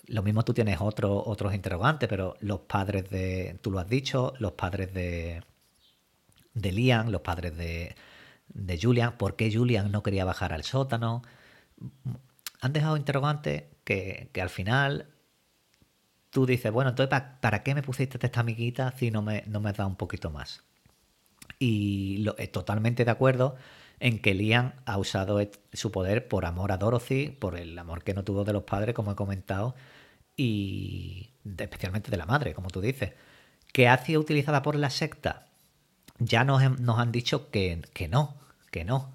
Lo 0.07 0.23
mismo 0.23 0.45
tú 0.45 0.53
tienes 0.53 0.81
otro, 0.81 1.23
otros 1.25 1.55
interrogantes, 1.55 2.09
pero 2.09 2.37
los 2.41 2.61
padres 2.61 3.09
de, 3.11 3.59
tú 3.63 3.71
lo 3.71 3.79
has 3.79 3.89
dicho, 3.89 4.35
los 4.39 4.53
padres 4.53 4.93
de, 4.93 5.43
de 6.55 6.73
Liam, 6.73 7.11
los 7.11 7.21
padres 7.21 7.57
de, 7.57 7.95
de 8.49 8.79
Julian, 8.81 9.17
por 9.17 9.37
qué 9.37 9.53
Julian 9.53 9.91
no 9.91 10.03
quería 10.03 10.25
bajar 10.25 10.53
al 10.53 10.65
sótano. 10.65 11.23
Han 12.61 12.73
dejado 12.73 12.97
interrogantes 12.97 13.65
que, 13.85 14.31
al 14.41 14.51
final 14.51 15.09
tú 16.31 16.47
dices, 16.47 16.73
bueno, 16.73 16.91
entonces 16.91 17.21
¿para, 17.41 17.63
qué 17.63 17.75
me 17.75 17.83
pusiste 17.83 18.19
esta 18.21 18.41
amiguita 18.41 18.93
si 18.97 19.11
no 19.11 19.23
me, 19.23 19.45
no 19.47 19.61
me 19.61 19.73
dado 19.73 19.89
un 19.89 19.97
poquito 19.97 20.31
más? 20.31 20.63
Y 21.59 22.27
eh, 22.39 22.49
totalmente 22.49 23.05
de 23.05 23.11
acuerdo 23.11 23.57
en 24.03 24.19
que 24.19 24.35
Liam 24.35 24.73
ha 24.85 24.99
usado 24.99 25.41
su 25.73 25.93
poder 25.93 26.27
por 26.27 26.45
amor 26.45 26.73
a 26.73 26.77
Dorothy, 26.77 27.29
por 27.29 27.57
el 27.57 27.79
amor 27.79 28.03
que 28.03 28.15
no 28.15 28.25
tuvo 28.25 28.43
de 28.43 28.53
los 28.53 28.65
padres, 28.65 28.97
como 28.97 29.13
he 29.13 29.15
comentado, 29.15 29.77
y 30.37 31.31
especialmente 31.45 32.11
de 32.11 32.17
la 32.17 32.27
madre, 32.27 32.53
como 32.53 32.69
tú 32.69 32.81
dices. 32.81 33.13
¿Que 33.73 33.87
ha 33.87 33.97
sido 33.99 34.21
utilizada 34.21 34.61
por 34.63 34.75
la 34.75 34.91
secta? 34.91 35.47
Ya 36.19 36.45
nos, 36.45 36.63
han 36.63 37.13
dicho 37.13 37.49
que, 37.51 37.81
que 37.95 38.09
no, 38.09 38.35
que 38.73 38.85
no. 38.85 39.13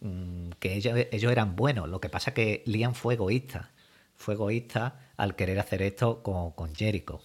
Mm, 0.00 0.50
que 0.60 0.74
ellos, 0.74 1.32
eran 1.32 1.56
buenos. 1.56 1.88
Lo 1.88 2.00
que 2.00 2.08
pasa 2.08 2.30
es 2.30 2.34
que 2.34 2.62
Liam 2.66 2.94
fue 2.94 3.14
egoísta. 3.14 3.72
Fue 4.14 4.34
egoísta 4.34 5.00
al 5.16 5.34
querer 5.34 5.58
hacer 5.58 5.82
esto 5.82 6.22
con, 6.22 6.52
con 6.52 6.72
Jericho. 6.76 7.20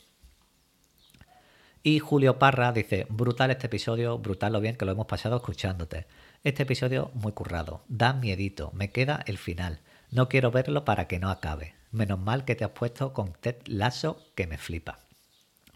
Y 1.84 2.00
Julio 2.00 2.40
Parra 2.40 2.72
dice, 2.72 3.06
brutal 3.10 3.52
este 3.52 3.68
episodio, 3.68 4.18
brutal 4.18 4.54
lo 4.54 4.60
bien 4.60 4.76
que 4.76 4.86
lo 4.86 4.92
hemos 4.92 5.06
pasado 5.06 5.38
escuchándote. 5.38 6.08
Este 6.46 6.64
episodio 6.64 7.12
muy 7.16 7.34
currado, 7.34 7.84
da 7.90 8.14
miedito, 8.14 8.72
me 8.74 8.92
queda 8.92 9.22
el 9.28 9.38
final. 9.38 9.82
No 10.10 10.30
quiero 10.30 10.52
verlo 10.52 10.86
para 10.86 11.06
que 11.06 11.20
no 11.20 11.30
acabe. 11.30 11.76
Menos 11.92 12.18
mal 12.18 12.46
que 12.46 12.56
te 12.56 12.64
has 12.64 12.72
puesto 12.72 13.12
con 13.12 13.34
Ted 13.34 13.58
Lasso 13.66 14.24
que 14.36 14.48
me 14.48 14.58
flipa. 14.58 15.00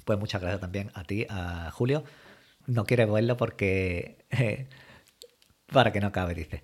Pues 0.06 0.18
muchas 0.18 0.40
gracias 0.40 0.62
también 0.62 0.90
a 0.94 1.04
ti, 1.04 1.28
a 1.30 1.70
Julio. 1.72 2.06
No 2.66 2.86
quiero 2.86 3.12
verlo 3.12 3.36
porque... 3.36 4.26
para 5.68 5.92
que 5.92 6.00
no 6.00 6.08
acabe, 6.08 6.34
dice. 6.34 6.64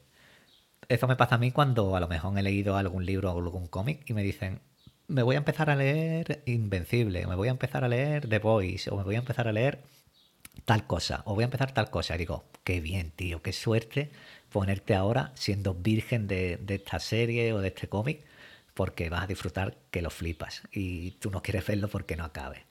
Eso 0.88 1.06
me 1.06 1.18
pasa 1.18 1.36
a 1.36 1.40
mí 1.40 1.52
cuando 1.52 1.98
a 1.98 2.00
lo 2.00 2.08
mejor 2.08 2.38
he 2.40 2.42
leído 2.42 2.78
algún 2.78 3.06
libro 3.06 3.34
o 3.34 3.38
algún 3.38 3.68
cómic 3.68 4.10
y 4.10 4.14
me 4.14 4.24
dicen, 4.24 4.62
me 5.08 5.24
voy 5.24 5.36
a 5.36 5.40
empezar 5.40 5.70
a 5.70 5.76
leer 5.76 6.42
Invencible, 6.46 7.28
me 7.28 7.36
voy 7.36 7.50
a 7.50 7.52
empezar 7.52 7.84
a 7.84 7.90
leer 7.90 8.30
The 8.30 8.40
Voice, 8.40 8.90
o 8.92 8.96
me 8.96 9.04
voy 9.04 9.16
a 9.16 9.20
empezar 9.20 9.50
a 9.50 9.52
leer 9.52 9.84
tal 10.66 10.88
cosa, 10.88 11.24
o 11.26 11.36
voy 11.36 11.44
a 11.44 11.46
empezar 11.46 11.74
tal 11.74 11.90
cosa. 11.90 12.16
Y 12.16 12.20
digo, 12.20 12.46
qué 12.64 12.82
bien, 12.82 13.12
tío, 13.12 13.42
qué 13.42 13.54
suerte 13.54 14.12
ponerte 14.50 14.96
ahora 14.96 15.32
siendo 15.36 15.74
virgen 15.76 16.28
de, 16.28 16.60
esta 16.68 17.00
serie 17.00 17.54
o 17.54 17.60
de 17.60 17.70
este 17.70 17.88
cómic 17.88 18.26
porque 18.74 19.10
vas 19.10 19.24
a 19.24 19.28
disfrutar 19.28 19.78
que 19.92 20.02
lo 20.02 20.10
flipas 20.10 20.64
y 20.72 21.12
tú 21.12 21.32
no 21.32 21.42
quieres 21.42 21.66
verlo 21.68 21.88
porque 21.90 22.16
no 22.16 22.24
acabe. 22.24 22.66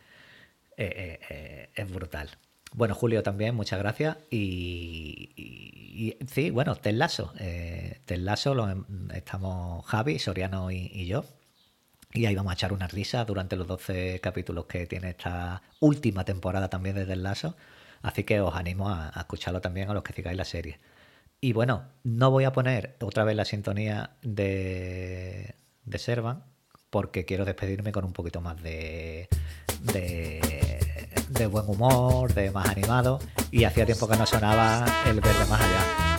Eh, 0.76 0.93
eh, 0.97 1.20
eh, 1.30 1.70
es 1.74 1.91
brutal. 1.91 2.39
Bueno, 2.72 2.95
Julio 2.95 3.22
también, 3.22 3.55
muchas 3.55 3.78
gracias. 3.78 4.16
Y, 4.30 6.16
sí, 6.26 6.51
bueno, 6.51 6.76
Ted 6.76 6.95
Lasso. 6.95 7.32
Eh, 7.39 8.01
lo, 8.07 8.84
estamos 9.14 9.86
Javi, 9.86 10.18
Soriano 10.18 10.70
y, 10.70 11.07
yo. 11.07 11.24
Y 12.12 12.26
ahí 12.26 12.34
vamos 12.34 12.51
a 12.53 12.55
echar 12.55 12.72
una 12.72 12.86
risa 12.86 13.24
durante 13.24 13.57
los 13.57 13.66
12 13.66 14.20
capítulos 14.20 14.66
que 14.66 14.86
tiene 14.86 15.11
esta 15.11 15.62
última 15.80 16.24
temporada 16.24 16.68
también 16.68 16.97
de 16.97 17.07
Ted 17.07 17.16
Lasso. 17.16 17.57
Así 18.03 18.24
que 18.24 18.40
os 18.40 18.55
animo 18.55 18.88
a, 18.88 19.12
escucharlo 19.16 19.61
también 19.61 19.90
a 19.90 19.94
los 19.94 20.03
que 20.03 20.12
sigáis 20.12 20.36
la 20.36 20.44
serie. 20.44 20.78
Y 21.40 21.53
bueno, 21.53 21.84
no 22.03 22.30
voy 22.30 22.44
a 22.44 22.53
poner 22.53 22.96
otra 23.01 23.24
vez 23.24 23.36
la 23.36 23.44
sintonía 23.44 24.11
de, 24.22 25.55
de 25.84 25.99
Servan 25.99 26.44
porque 26.90 27.24
quiero 27.24 27.44
despedirme 27.44 27.92
con 27.92 28.05
un 28.05 28.12
poquito 28.12 28.40
más 28.40 28.61
de, 28.62 29.28
de, 29.82 31.46
buen 31.46 31.68
humor, 31.68 32.32
de 32.34 32.51
más 32.51 32.68
animado. 32.68 33.18
Y 33.51 33.64
hacía 33.64 33.86
tiempo 33.86 34.09
que 34.09 34.16
no 34.16 34.26
sonaba 34.26 34.84
el 35.07 35.20
verde 35.20 35.44
más 35.49 35.61
allá. 35.61 36.18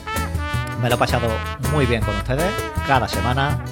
Me 0.81 0.89
lo 0.89 0.95
he 0.95 0.97
pasado 0.97 1.27
muy 1.73 1.85
bien 1.85 2.01
con 2.01 2.15
ustedes 2.15 2.51
cada 2.87 3.07
semana. 3.07 3.63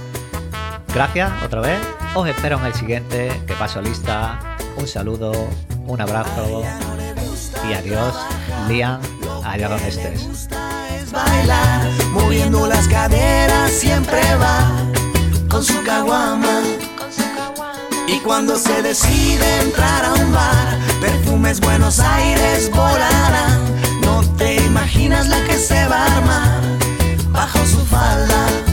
Gracias 0.93 1.31
otra 1.43 1.61
vez. 1.61 1.79
Os 2.15 2.27
espero 2.27 2.57
en 2.57 2.65
el 2.65 2.73
siguiente. 2.73 3.29
Que 3.45 3.53
paso 3.53 3.81
lista. 3.81 4.57
Un 4.77 4.87
saludo, 4.87 5.31
un 5.87 6.01
abrazo 6.01 6.63
y 7.69 7.73
adiós, 7.73 8.15
Lian, 8.67 8.99
allá 9.43 9.69
donde 9.69 9.89
estés. 9.89 10.49
Bailar, 11.11 11.89
moviendo 12.11 12.67
las 12.67 12.87
caderas, 12.87 13.71
siempre 13.71 14.19
va 14.35 14.69
con 15.49 15.63
su 15.63 15.81
caguama. 15.83 16.61
Y 18.07 18.19
cuando 18.19 18.57
se 18.57 18.81
decide 18.81 19.61
entrar 19.61 20.05
a 20.05 20.13
un 20.13 20.31
bar, 20.33 20.77
perfumes 21.01 21.59
Buenos 21.59 21.99
Aires 21.99 22.69
volarán. 22.71 23.59
No 24.01 24.21
te 24.37 24.55
imaginas 24.55 25.27
la 25.27 25.43
que 25.43 25.57
se 25.57 25.87
va 25.87 26.03
a 26.03 26.17
armar 26.17 26.61
bajo 27.31 27.59
su 27.65 27.85
falda. 27.85 28.66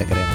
Gusta 0.00 0.29